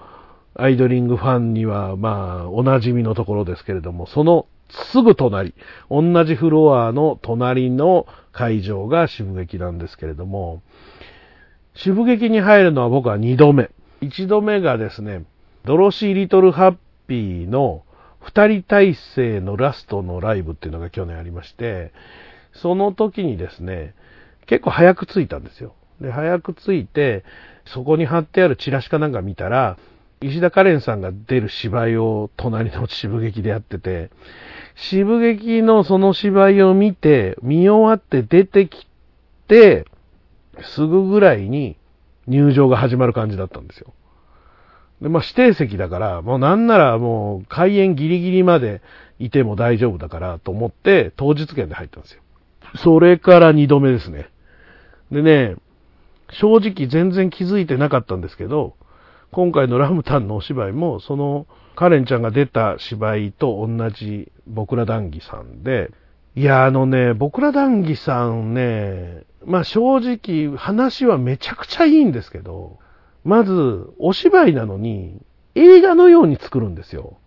[0.56, 5.54] アイドリングファンにはまあおなじみのところですけれども、そのすぐ隣、
[5.90, 10.62] 同じフロアの隣の会場が渋劇なんですけれども、
[11.76, 13.70] 渋劇に入るのは僕は2度目。
[14.02, 15.24] 1度目がですね、
[15.66, 16.76] ドロシー・リトル・ハッ
[17.08, 17.84] ピーの
[18.22, 21.92] 二人体制のラストのライブっていうのが去年ありまして、
[22.54, 23.96] その時にですね、
[24.46, 25.74] 結構早く着いたんですよ。
[26.00, 27.24] で、早く着いて、
[27.66, 29.78] そこに貼ってあるチラシかなんか見たら、
[30.22, 34.12] 石田カレンさんが出る芝居を隣の渋劇でやってて、
[34.76, 38.88] 渋劇のその芝居を見て、見終わって出てき
[39.48, 39.86] て、
[40.62, 41.78] すぐぐらいに
[42.28, 43.94] 入場が始まる感じだったんですよ。
[45.02, 48.82] で、まあ指定席だから、もうなんならもう開演ギリギリまで
[49.20, 52.22] いても大丈夫だからと思って当日券で入ったんですよ。
[52.78, 54.30] それから二度目ですね。
[55.12, 55.56] でね、
[56.32, 58.76] 正直全然気づいてなかったんですけど、
[59.32, 65.92] 今回のラムタンのお芝居も、そのカレンちゃんが出た芝居と同じ僕ら談義さんで、
[66.36, 72.78] いや、あのね、僕ら談義さんね、まあ正直話はめちゃくちゃいいんですけど、
[73.24, 75.16] まず、お芝居なのに、
[75.56, 77.18] 映画のように作るんですよ。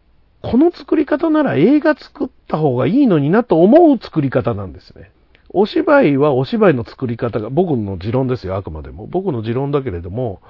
[0.42, 5.10] この作り方なら映画作った方がいいのになと思う作り方なんですね。
[5.50, 9.06] お芝居はお芝居の作り方が、僕の持論ですよ、あくまでも。
[9.06, 10.40] 僕の持論だけれども、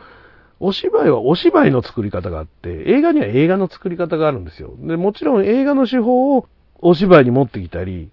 [0.60, 4.72] お芝居はお芝居の作り方があって、映画には映画の作り方があるんですよ。
[4.78, 6.46] で、もちろん映画の手法を
[6.78, 8.08] お芝居に持ってきたり、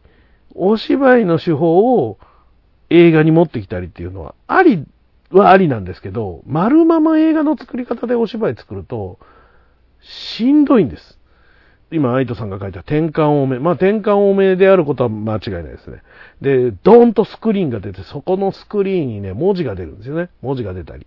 [0.53, 2.17] お芝居の手法を
[2.89, 4.85] 映画に持ってきたりっていうのは、あり
[5.31, 9.19] はありなんですけど、丸まま映画の作り方でお芝居作ると、
[10.01, 11.17] しんどいんです。
[11.91, 13.59] 今、アイトさんが書いた転換多め。
[13.59, 16.01] まあ、転換多めであることは間違いないですね。
[16.41, 20.29] で、ドーンとスクリーンが出て、そこのスクリーンにね、文字が出るんですよね。
[20.41, 21.05] 文字が出たり。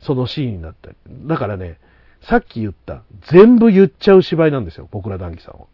[0.00, 0.96] そのシーンになったり。
[1.26, 1.78] だからね、
[2.20, 4.88] さっき言った、全部言っちゃう芝居なんですよ。
[4.90, 5.66] 僕ら談義さんは。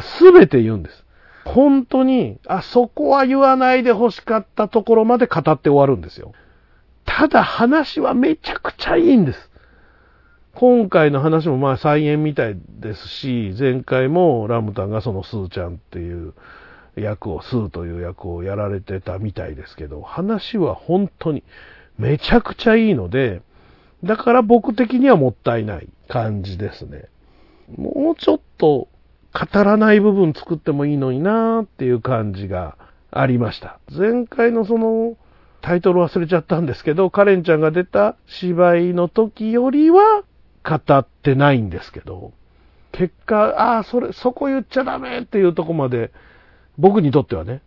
[0.00, 1.04] すべて言うんです。
[1.44, 6.32] 本当に、あ、そこは言わないで欲しかったところまで語って終わるんですよ。
[7.08, 9.50] ただ話はめちゃくちゃいいんです。
[10.54, 16.34] 今回の話もまあ再演みたいですし、前回もラムタンがそのスーちゃんっていう
[16.96, 21.42] 役を、スーという役をやられてたみたいですけど、話は本当に
[21.96, 23.40] めちゃくちゃいいので、
[24.04, 27.06] だから僕的にはもったいない感じですね。
[27.76, 28.88] もうちょっと
[29.32, 32.76] 語らない部分作ってもいいのになーっていう感じが
[33.10, 33.80] ありました。
[33.90, 35.16] 前回のその
[35.60, 40.22] タイトル忘れちゃったんですけど、カレンちゃんが出た芝居の時よりは
[40.64, 42.32] 語ってないんですけど、
[42.92, 46.10] 結果、ああ、それ、そこ言っちゃダメっていうとこまで、
[46.78, 47.62] 僕にとってはね、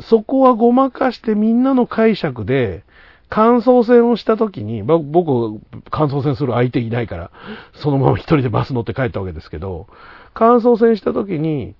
[0.00, 2.84] そこはごまかしてみんなの解釈で、
[3.28, 5.58] 感想戦をした時に、僕、
[5.90, 7.30] 感想戦する相手いないから、
[7.72, 9.86] そのまま一人でバス乗って帰ったわけですけど、
[10.34, 11.74] 感想戦した時に、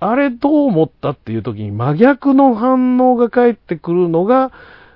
[0.00, 4.52] あれどう思ったっていう時に真逆の反応が返ってくるのが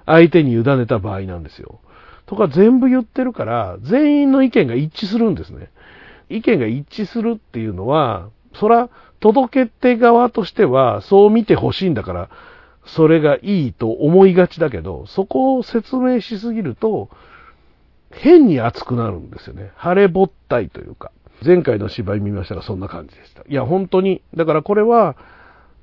[0.07, 1.81] 相手に委ねた場合なんですよ。
[2.27, 5.71] とか全部言ってるから、全員の意見が一致するんですね。
[6.29, 8.89] 意見が一致するっていうのは、そら、
[9.21, 12.31] 届け手側としてはそう見てほしいんだから、
[12.85, 17.09] それがいいと思いがちだけど、そこを説明しすぎると、
[18.11, 19.71] 変に熱くなるんですよね。
[19.77, 21.13] 晴れぼったいというか。
[21.45, 23.43] 前回の芝居見ましたがそんな感じでした。
[23.49, 25.17] いや、本当に、だからこれは、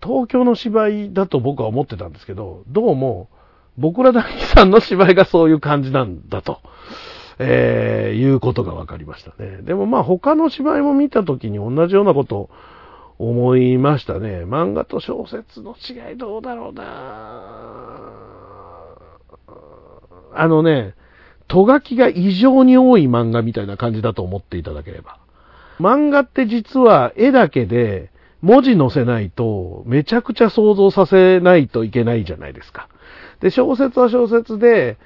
[0.01, 3.29] 東京の芝居だと僕は思ってたんですけど、どうも、
[3.79, 6.59] 僕らだけさんの芝居がそういう感じなんだと、
[7.39, 9.61] えー、いうことが分かりましたね。
[9.61, 12.49] でもまあ他の芝居も見た時に同じようなことを
[13.19, 14.43] 思いましたね。
[14.43, 16.83] 漫画と小説の違いどうだろうな
[20.35, 20.95] あのね、
[21.47, 25.19] とがきが異常に多い漫画みたいな感じだと思っていただければ。
[25.79, 28.11] 漫画って実は絵だけで
[28.41, 32.89] 文字載せないとめちゃくちゃ想像させないといけないじゃないですか。
[33.41, 34.97] で、小説は小説で、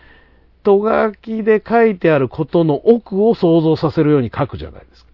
[0.64, 5.12] とがきで書いてあることの奥を想像させるように書くじゃないですか。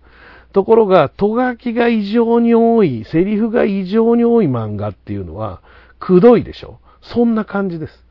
[0.53, 5.61] ところが、とがきが異常に多い、セリフが異常に多い漫画っていうのは、
[5.99, 8.05] くどいでしょそんな感じです。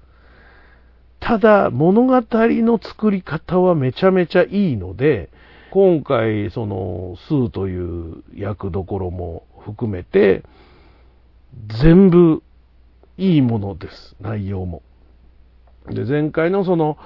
[1.20, 5.30] ただ、物語の作り方はめちゃめちゃいいので、
[5.70, 10.42] 今回、その、スーという役どころも含めて、
[11.66, 12.42] 全部
[13.16, 14.82] いいものです、内容も。
[15.90, 16.98] で、前回のその、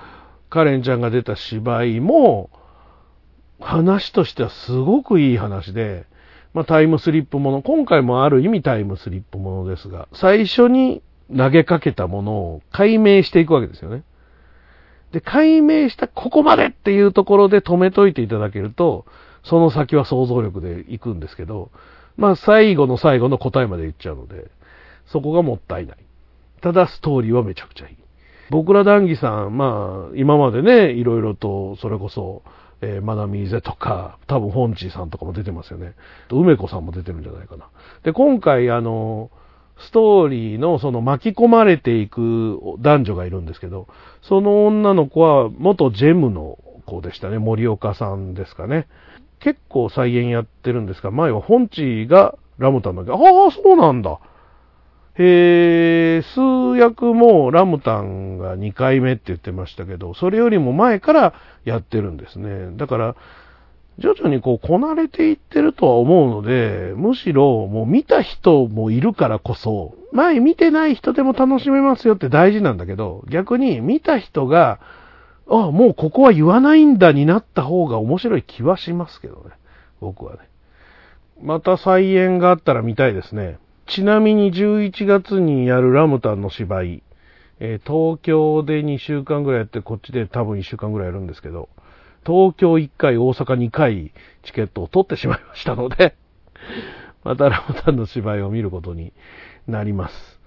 [0.51, 2.51] カレンちゃんが出た芝居も、
[3.61, 6.07] 話としてはすごくいい話で、
[6.53, 11.03] まあ、タイムスリップもの、今回もある意味タイムスリップものですが、最初に
[11.35, 14.05] 投げかけたものを解明していくわけですよね。
[15.13, 19.07] で、解明したここまでっていうところで止めといていただけると、
[19.45, 21.71] その先は想像力で行くんですけど、
[22.17, 24.51] まあ最後の最後の答えまで言っちゃうので、
[25.07, 25.97] そこがもったいない。
[26.61, 28.02] ただストーリーはめちゃくちゃいい。
[28.53, 32.43] 僕ら談義さん、まあ今までね、いろいろとそれこそ、
[32.83, 35.95] えー、マナミーゼとか、多分ホンチーさんとかも出てますよね。
[36.31, 37.71] 梅子さんも出てるんじゃないかな。
[38.03, 39.31] で、今回あの、
[39.79, 43.89] ストーリーのその巻き込まれていく男女がいるんですけど、
[44.21, 47.39] その女の子は元ジェムの子でしたね。
[47.39, 48.87] 森岡さんですかね。
[49.41, 54.21] 結構再現やってるんですが、前は本地がラムタンだけど、ああ、そうなんだ。
[55.19, 61.35] えー、数役もラムタンが2回目って言ってましたけど、それよりも前から
[61.65, 62.77] やってるんですね。
[62.77, 63.17] だから、
[63.99, 74.81] 徐々にこうこなれていってるとは思うので、むしろもう見た人もいるからこそ、前見てない人でも楽しめますよって大事なんだけど、逆に見た人が、
[75.49, 79.51] あもうここは言わないんだになった方が面白い気はしますけどね。
[80.01, 80.39] 僕はね。
[81.43, 83.59] また再演があったら見たいですね。
[83.93, 87.03] ちなみに11月にやるラムタンの芝居、
[87.61, 91.69] えー、東京で2週間ぐらいやって、こっちで多分1週間ぐらいやるんですけど、
[92.25, 94.15] 東京1回、大阪2回
[94.45, 96.15] チケットを取ってしまいましたので
[97.23, 99.13] またラムタンの芝居を見ることに
[99.69, 100.41] なります。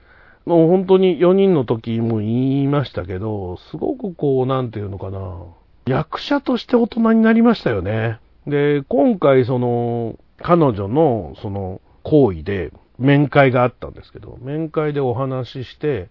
[0.48, 5.44] もう本当に4人の時も言いましたけど、すごくこう、なんていうのかな、
[5.86, 8.18] 役者として大人になりましたよね。
[8.48, 16.10] で、今回その、彼女のその行為で面会があったんですけど、面会でお話しして、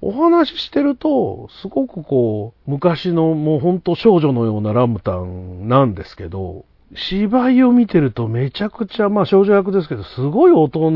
[0.00, 6.64] お話ししてると、すごくこう、昔のもうほんと少女のようなラムタンなんですけど、
[6.94, 10.90] 芝居を見てるとめちゃくちゃ、まあ少女役ですけど、すごい大人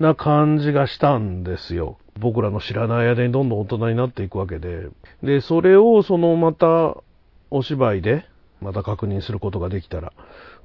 [0.00, 1.98] な感じがしたんですよ。
[2.18, 4.88] 僕らの知らない間にどんどん大人になっていくわけで。
[5.22, 6.96] で、それをそのまた
[7.50, 8.26] お芝居で
[8.60, 10.12] また確認することができたら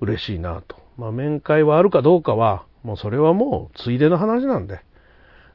[0.02, 0.78] 嬉しいなと。
[0.98, 4.82] まあ面会はあるかどうかは、もうそれはもうついでの話なんで。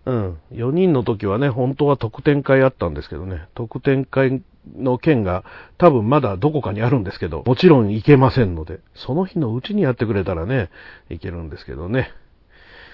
[0.06, 0.38] うん。
[0.52, 4.42] 4人の時はね、本当は特典会あったんですけどね、特典会
[4.76, 5.44] の件が
[5.78, 10.70] 多分まだどこかにあるんですけど、もちろん行けませんので、その日のうちにやってくれたらね、
[11.08, 12.10] 行けるんですけどね。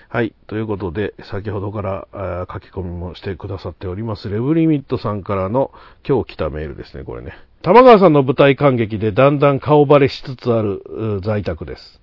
[0.09, 0.35] はい。
[0.49, 5.73] ということで、先ほどから書き込みもしてくださっております、レブリミットさんからの
[6.09, 7.33] 今日来たメールですね、これね。
[7.63, 12.00] 玉川さんの舞台感激でだんだん顔バレしつつある在宅です。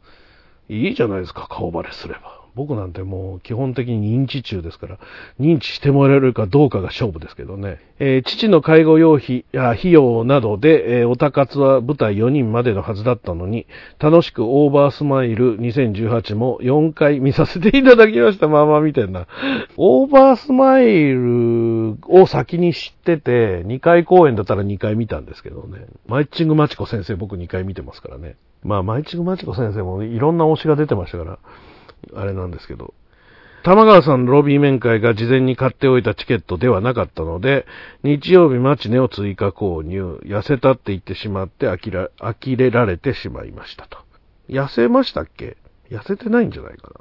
[0.69, 2.37] いいじゃないですか、顔バレすれば。
[2.57, 4.97] 僕なんてもう基本的に認知中ですから、
[5.39, 7.79] 認知してもらえるかどうかが勝負ですけどね。
[7.99, 13.67] えー、父の介護用費や費用などで、えー、おたかつは舞台4人までのはずだったのに、
[13.99, 18.47] 楽しくオーバースマイル2018も4回見させていただきました。
[18.47, 19.27] まあまあ見てんな。
[19.77, 25.85] オーバースマイルを先に知ってて、2回公演だったら2回見たんですけどね。
[26.07, 28.35] マイチングマチコ先生僕2回見てますからね。
[28.63, 31.39] まあ、マイチングマチコ先生もいろんな推しが出てましたから、
[32.15, 32.93] あれなんですけど、
[33.63, 37.65] 玉川さんのロビー面会が事前に買っておいたチケットではなかったので、
[38.03, 43.97] 日曜日マチネを追加購入、痩せたって言ってしまって呆ら呆れられてしまいましたと。
[44.47, 45.57] 痩せましたっけ？
[45.89, 46.93] 痩せてないんじゃないかな。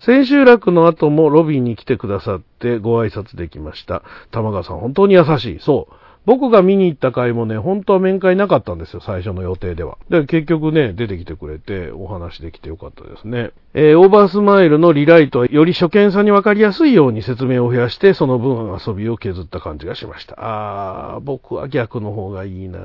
[0.00, 4.02] 千秋楽の後もロビーに来てくださってご挨拶できました。
[4.30, 5.60] 玉川さん本当に優しい。
[5.60, 5.94] そう。
[6.24, 9.98] 僕が見に行った回もね、本当は面会なかったんですよ、最初の予定では。
[10.08, 13.50] で、結局ね、出てきてくれて、お話できてよかったですね。
[13.74, 20.36] えーオーバースマイルのリライトは、より初見さんにわかりやすいように説明を増やして、その分遊びを削った感じがしました。
[20.38, 22.78] あー、僕は逆の方がいいな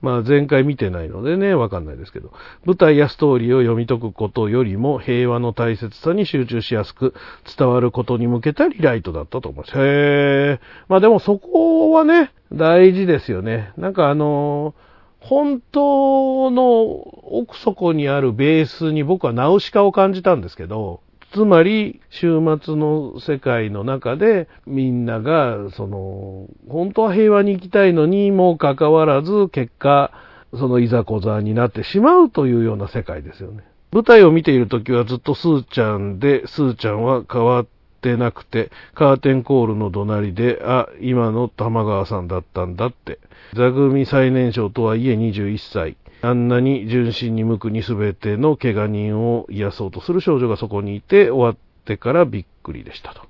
[0.00, 2.32] まあ、前回見てないのでね、わかんないですけど、
[2.64, 7.14] 舞台やストーリーを読み解くことよりも、平和の大切さに集中しやすく、
[7.56, 9.72] 伝わることに向けたリライトだったと思います。
[9.76, 10.60] へー。
[10.88, 13.72] まあでもそこはね、大事ですよね。
[13.76, 14.74] なんかあの
[15.20, 21.00] 本当の奥底にあるベースに僕はナウシカを感じたんですけど、
[21.32, 30.12] つまり、週末の世界の中で、みんなが、その、本当は平和に行きたいのにもかかわらず、結果、
[30.54, 33.64] そのいざこざになってしまうというような世界ですよね。
[33.92, 37.66] 舞台を見ているときはずっとスーちゃんで、スーちゃんは変わっ
[38.02, 43.18] てなくて、カーテンコールの怒鳴りで、あ、今の玉川さんだったんだって。
[43.54, 45.96] 座組最年少とはいえ21歳。
[46.20, 53.22] あんなに純真に無垢に全ての怪我人を癒そうとする少女がそこにいて、終わってからびっくりでしたと。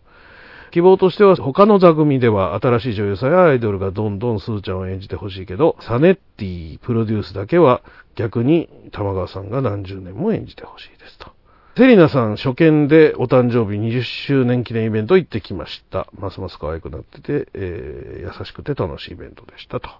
[0.72, 7.82] 希望としては他の座組では新しい女優さんやアイドルがどんどんスーちゃんを演じてほしいけど、サネッティプロデュースだけは
[8.14, 11.31] 逆に玉川さんが何十年も演じてほしいですと。
[11.74, 16.06] セリナさん初見でお誕生日20周年記念イベント行ってきました。
[16.12, 19.88] ますます可愛くなってて、えー優しくて楽しいイベントでしたと。
[19.88, 19.92] い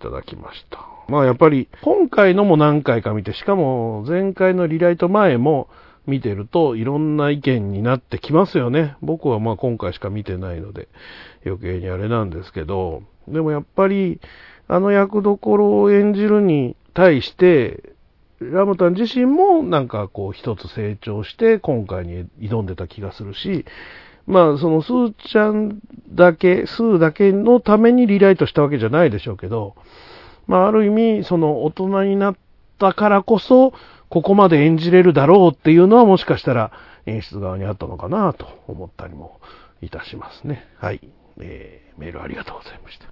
[0.00, 0.78] ただきました。
[1.06, 5.68] まあやっぱり今回のも何回か見て、しかも前回のリライト前も
[6.06, 8.96] 見てるといろんな意見になってきますよね。
[9.02, 10.88] 僕はまあ今回しか見てないので
[11.44, 14.18] 余計にあれなんですけど、でもやっぱり
[14.66, 17.92] あの役どころを演じるに対して、
[18.52, 23.64] ラムタン自身もなんかこう一つ成長して今回に挑んでた気がするし、
[24.26, 29.74] まあそのスーちゃんだけ、スーだけのためにリライトしたわけじゃないでしょうけど、
[30.46, 32.36] まあある意味その大人になっ
[32.78, 33.72] たからこそ
[34.08, 36.72] ここまで演じれるだろうっていうのはもしかしたら
[37.06, 39.40] 演出側にあったのかなと思ったりも
[39.82, 40.66] いたしますね。
[40.78, 41.00] はい。
[41.40, 43.06] えー、メールありがとうございました。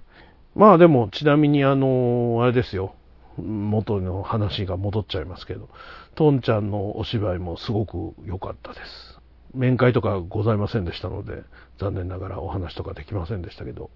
[0.55, 2.95] まあでもちなみにあのあれですよ。
[3.37, 5.69] 元の話が戻っちゃいますけど、
[6.15, 9.19] トンちゃんのお芝居もすごく良かったです。
[9.53, 11.43] 面会とかございませんでしたので、
[11.79, 13.89] 残念ながらお話とかできませんでしたけど、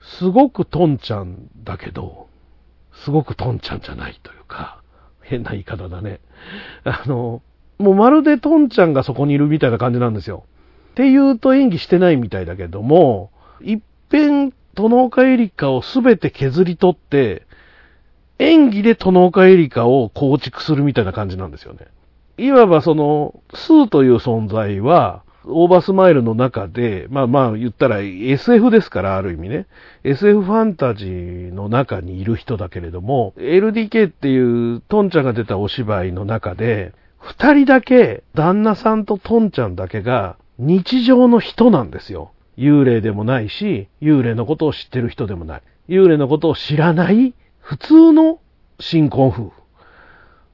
[0.00, 2.28] すごくトンちゃんだけど、
[3.04, 4.82] すごくトンちゃんじゃないというか、
[5.22, 6.20] 変な言い方だね。
[6.84, 7.42] あの、
[7.78, 10.44] もうまるでトンちゃんがそこにいるみたいな感じなんですよ。
[10.92, 13.30] って言うと演技してないみたいだけども、
[13.60, 17.46] 一遍、殿岡エリカをすべて削り取って、
[18.38, 21.88] 演技で殿岡エリカを構築するみたいな感じなんですよね。
[22.36, 29.66] いわばその、スーという存在は、オーバースマイルの中で、まあまあ言ったら SF ですから、ある意味ね。
[30.04, 42.32] SF ファンタジーの中にいる人だけれども、LDK っていうトンちゃんが出たお芝居の中で、二人だけ、旦那さんとトンちゃんだけが日常の人なんですよ。
[42.56, 45.62] 幽霊でもないし、幽霊のことを知ってる人でもない。
[45.88, 47.34] 幽霊のことを知らない
[47.68, 48.40] 普通の
[48.80, 49.42] 新婚夫婦。
[49.44, 49.54] だか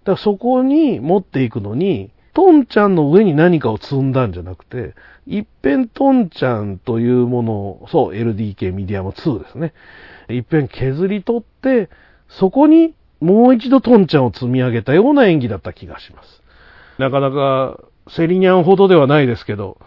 [0.06, 9.74] らそこに持っていくのに、トンちゃんの上に何かを積んだんじゃなくて、一遍トンちゃんというものを、そう、LDK ミディアム2ですね。
[10.28, 11.88] 一遍削り取って、
[12.28, 16.42] そこにもう一度トンちゃんを積み上げたような演技だった気がします。
[16.98, 19.78] なかなか、セリニャンほどではないですけど、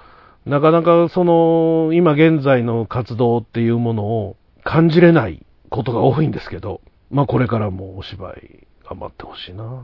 [0.46, 6.80] なかなかその、今現在の活動っていうものを感じれないことが多いんですけど、
[7.10, 9.84] まあこれからもお芝居頑張ってほしいな。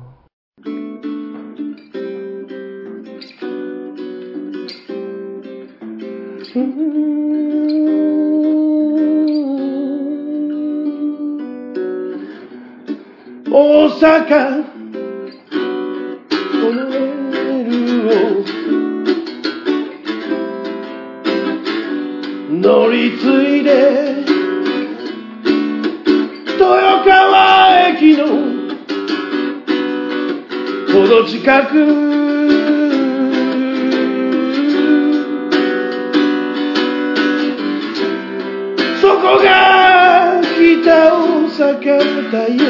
[13.55, 14.65] 大阪
[16.27, 18.11] このメールを
[22.59, 24.25] 乗り継いで
[26.59, 26.92] 豊
[28.03, 28.27] 駅の
[30.91, 31.71] ほど近く。
[39.01, 41.17] そこが北大
[41.49, 42.63] 阪タイヤ。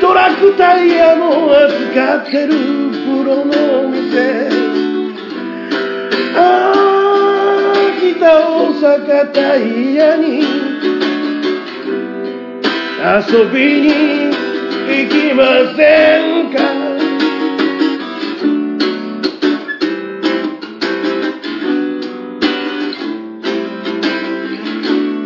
[0.00, 3.50] トラックタイヤも扱ってるプロの
[3.86, 4.48] お店。
[6.36, 6.38] あ
[6.72, 6.74] あ
[8.00, 10.53] 北大阪タイヤに。
[13.04, 13.10] 遊
[13.50, 13.88] びに
[14.88, 15.44] 行きま
[15.76, 15.82] せ
[16.48, 16.56] んか？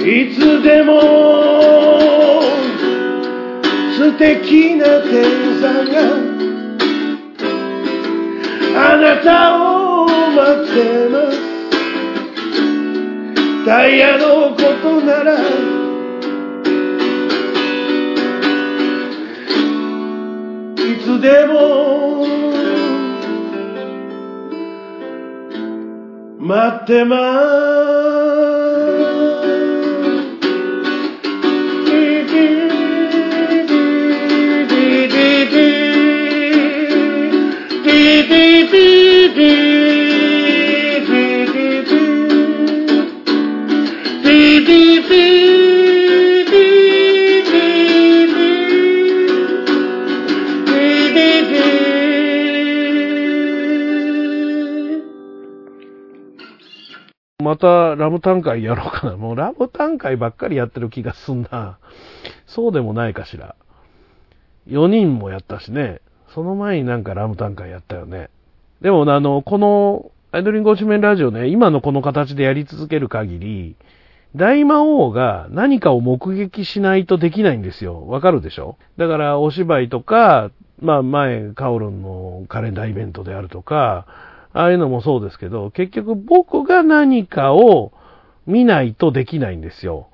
[0.04, 0.90] いつでも
[3.96, 5.22] 素敵な天
[5.60, 5.94] 才が
[8.90, 11.38] あなたを待ってます。
[13.64, 15.38] タイヤのことなら
[21.18, 22.26] つでも
[26.38, 27.97] 待ってます。
[57.58, 59.16] たラム単会やろうかな。
[59.18, 61.78] もうラム単会ばっかりやってる気がすんな。
[62.46, 63.54] そうでもないかしら。
[64.68, 66.00] 4人もやったしね。
[66.28, 68.30] その前になんかラム単会やったよね。
[68.80, 73.76] でもあの、このアイドリング推しメンラジオね、今のこの形でやり続ける限り、
[74.36, 78.06] 大魔王が何かを目撃しないとできないんですよ。
[78.08, 78.76] わかるでしょ？
[78.98, 80.50] だからお芝居とか、
[80.80, 84.06] まあ前、カオルンのカレンダーイベントであるとか、
[84.58, 87.92] ああいうのもそうですけど、結局僕が何かを
[88.44, 90.08] 見ないとできないんですよ。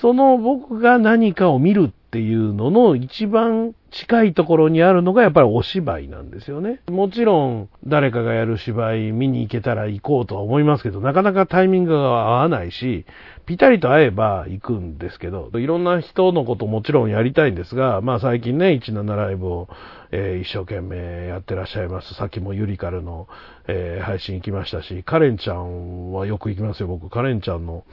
[0.00, 6.80] その僕が何かを見るっていうのの一番近いところにあるのがやっぱりお芝居なんですよね。
[6.90, 13.06] もちろん誰かがやる芝居見に行けたら行こうとは思いますけど、なかなかタイミングが合わないし、
[13.46, 19.68] ぴたりと会えば行くんですけど、いろんな人のこともちろんやりたいんですが、まあ最近ね、17ライブを、
[20.12, 22.14] えー、一生懸命やってらっしゃいます。
[22.14, 23.28] さっきもユリカルの、
[23.66, 27.10] えー、配信行きましたし、カレンちゃんはよく行きますよ、僕。
[27.10, 27.84] カレンちゃんの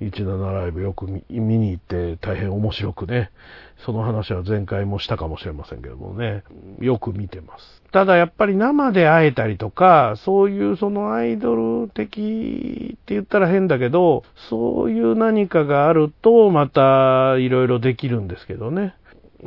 [0.00, 3.30] 17ライブよく見に行って大変面白くね、
[3.84, 6.42] その話は前回もしたかもしれませんけどもね、
[6.80, 7.82] よく見てます。
[7.92, 18.94] ただやっぱり生で会えたりとか、そういうそのアイドル的って言ったら変だけど、そういう何かがあるとまたいろいろできるんですけどね。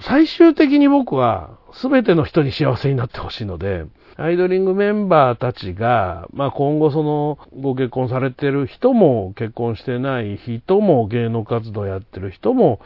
[0.02, 3.86] 最終的に僕は全ての人に幸せになってほしいので、
[4.18, 12.82] アイドリングメンバーたちが、まあ、今後そのご結婚されてる人も結婚してない人も芸能活動やってる人も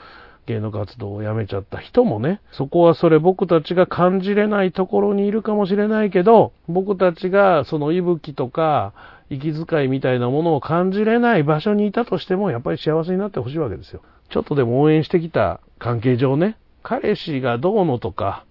[0.46, 8.94] 芸能活動をやめちゃった人もね、そこはそれ僕たちが感じれないところにいるかもしれないけど、僕たちがその息吹とか
[9.30, 14.02] 息遣いみたいなものを感じれない場所にいたとしても、やっぱり幸せになってほしいわけですよ。
[14.30, 18.46] ちょっとでも応援してきた関係上ね、彼氏がどうのとか、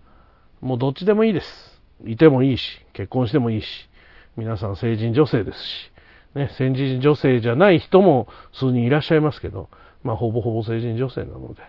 [0.60, 1.82] もうどっちでもいいです。
[2.06, 3.66] いてもいいし、結婚してもいいし、
[4.36, 5.92] 皆さん成人女性ですし、
[6.34, 9.68] ね、成人女性じゃない人も数人いらっしゃいますけど、
[10.02, 11.62] まあほぼほぼ成人女性なので、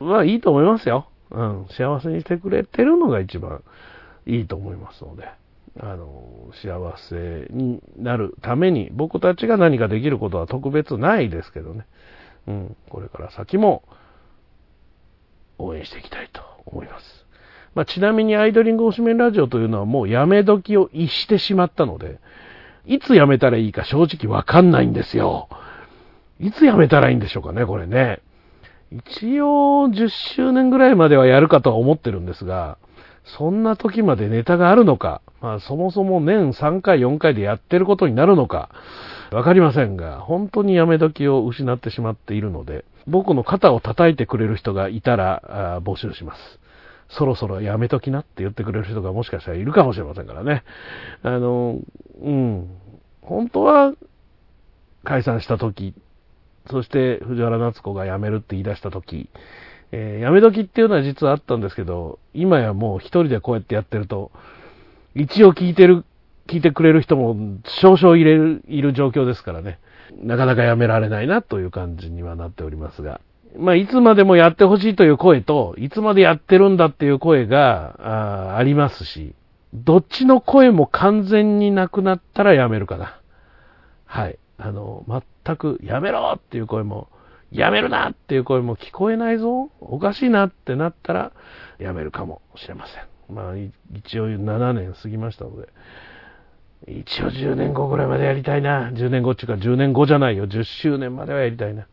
[0.00, 1.06] まあいいと思いますよ。
[1.30, 3.62] うん、幸せにしてくれてるのが一番
[4.26, 5.28] いいと思いますので、
[5.78, 11.86] あの、幸せになるために僕たちが何かできることは特別ないですけどね、
[12.48, 13.84] うん、これから先も
[15.58, 17.26] 応援していきたいと思います。
[17.74, 22.18] まあ、ちなみにアイドリング推しメンラジオというのはもうやめ時を逸してしまったので、
[22.86, 25.48] いつやめたらいいか正直わかんないんですよ。
[26.40, 28.20] いつやめたらいいんでしょうかね、これね。
[28.92, 32.78] 一応10周年ぐらいまではやるかとは思ってるんですが、
[33.24, 38.70] そんな時までネタがあるのか、まあそもそも年3回4回でやってることになるのか、
[39.30, 46.40] わかりませんが、本当にやめ時を失ってしまっているので、僕の肩を叩いてくれる人がいたら募集します。
[47.10, 50.64] そろそろやめときなって言ってくれる人がもしかしたらいるかもしれませんからね。
[51.22, 51.78] あの、
[52.22, 52.68] うん。
[53.22, 53.94] 本当は
[55.04, 55.94] 解散した時、
[56.70, 59.28] そして藤原夏子が辞めるって言い出した時、
[59.92, 64.30] えー、辞め時っていうのは実はあったんですけど、今やもう一人でこうやってやってると、
[65.14, 66.04] 一応聞いてる、
[66.48, 67.36] 聞いてくれる人も
[67.80, 69.78] 少々いれる、いる状況ですからね。
[70.22, 73.20] なかなかやめられないなという感じにはなっておりますが。
[73.56, 79.34] まあ、いつまでもやってほしいという声と、いつまでやってるんだっていう声があありますし、
[79.74, 83.20] どっちの声も完全になくなったらやめるかな。
[84.06, 84.38] はい。
[84.58, 85.04] あの、
[85.50, 87.08] 全くやめろっていう声も、
[87.50, 91.32] やめるなっていう声も聞こえないぞ、おかしいなってなったら、
[91.78, 93.34] やめるかもしれません。
[93.34, 95.68] まあ、一応7年過ぎましたので、
[96.86, 98.90] 一応10年後ぐらいまでやりたいな。
[98.90, 100.46] 10年後っていうか10年後じゃないよ。
[100.46, 101.86] 10周年まではやりたいな。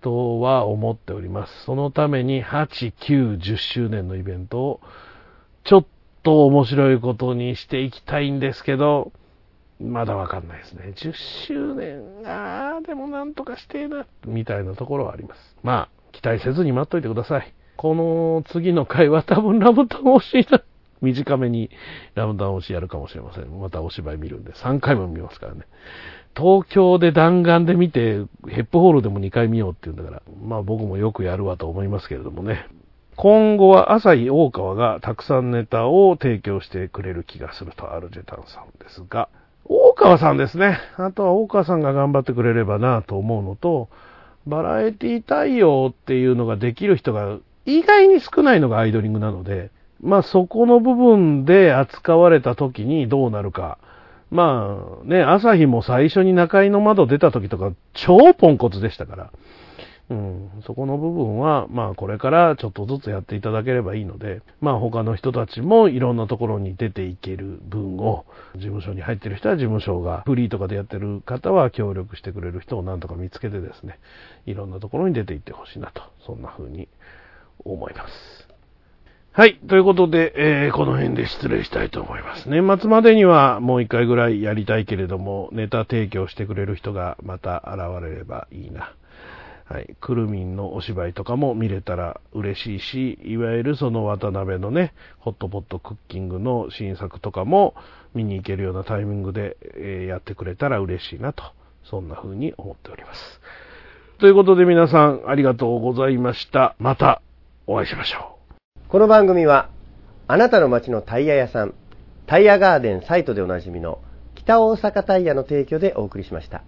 [0.00, 1.64] とは思っております。
[1.64, 4.80] そのために8、9、10周年のイベントを
[5.64, 5.86] ちょっ
[6.24, 9.12] と面白いことにしていきたいんですけど、
[9.82, 10.94] まだわかんないですね。
[10.96, 11.12] 10
[11.46, 15.56] 周年、あー、でもなんとかしてえな、みたいなところはあります。
[15.62, 17.52] まあ、期待せずに待っといてください。
[17.76, 20.62] この次の回は多分ラブタン推しな。
[21.00, 21.70] 短めに
[22.14, 23.60] ラブタン推しやるかもしれません。
[23.60, 25.62] またお芝居見るんで、3回も見ますからね。
[26.36, 32.66] 東京で弾丸で見て、ヘップホールでも2回見ようっていうんだから、まあ僕もよくやるわと思いますけれどもね。
[33.16, 39.28] 今後は朝日大川がたくさんネタを提供してくれる気がするとアルジェタンさんですが、
[39.74, 40.78] 大川さんですね。
[40.96, 43.88] あとは大川さんが頑張ってくれればなと思うのと、
[44.46, 49.70] バラエティ対応っていうのができる人が意外に少ないのがアイドリングなので、
[50.02, 53.78] まあそこの部分で扱われた時にどうなるか。
[54.30, 59.30] まあね、朝日も最初に中井の窓出た時とか超ポンコツでしたから。
[60.12, 73.98] うん、そこの部分は、まあこれからちょっとずつやっていただければいいので、まあ他の人たちもいろんなところに出ていける分を、事務所に入ってる人は事務所が、フリーとかでやってる方は協力してくれる人をなんとか見つけてですね、
[74.44, 76.88] いろんなところに出ていってほしいなと、そんな風に
[77.64, 78.48] 思います。
[79.34, 79.58] はい。
[79.66, 82.50] ということで、えーこの辺で失礼したいと思います。
[82.50, 88.92] 年末までにはもう一回ぐらいやりたいけれども、ネタ提供してくれる人がまた現れればいいな。
[89.72, 89.96] はい。
[90.02, 97.74] くるみんのお芝居とかも見れたら嬉しいし、いわゆるその渡辺のね、ホットポットクッキングの新作とかも
[98.12, 101.42] 見に行けるようなタイミングで、えやってくれたら嬉しいなと、
[101.84, 103.40] そんな風に思っております。
[104.18, 106.76] ということで皆さんありがとうございました。
[106.78, 107.22] また
[107.66, 108.88] お会いしましょう。
[108.90, 109.70] この番組は、
[110.28, 111.72] あなたの街のタイヤ屋さん、
[112.26, 114.00] タイヤガーデンサイトでおなじみの
[114.34, 116.62] 北大阪タイヤの提供でお送りしました。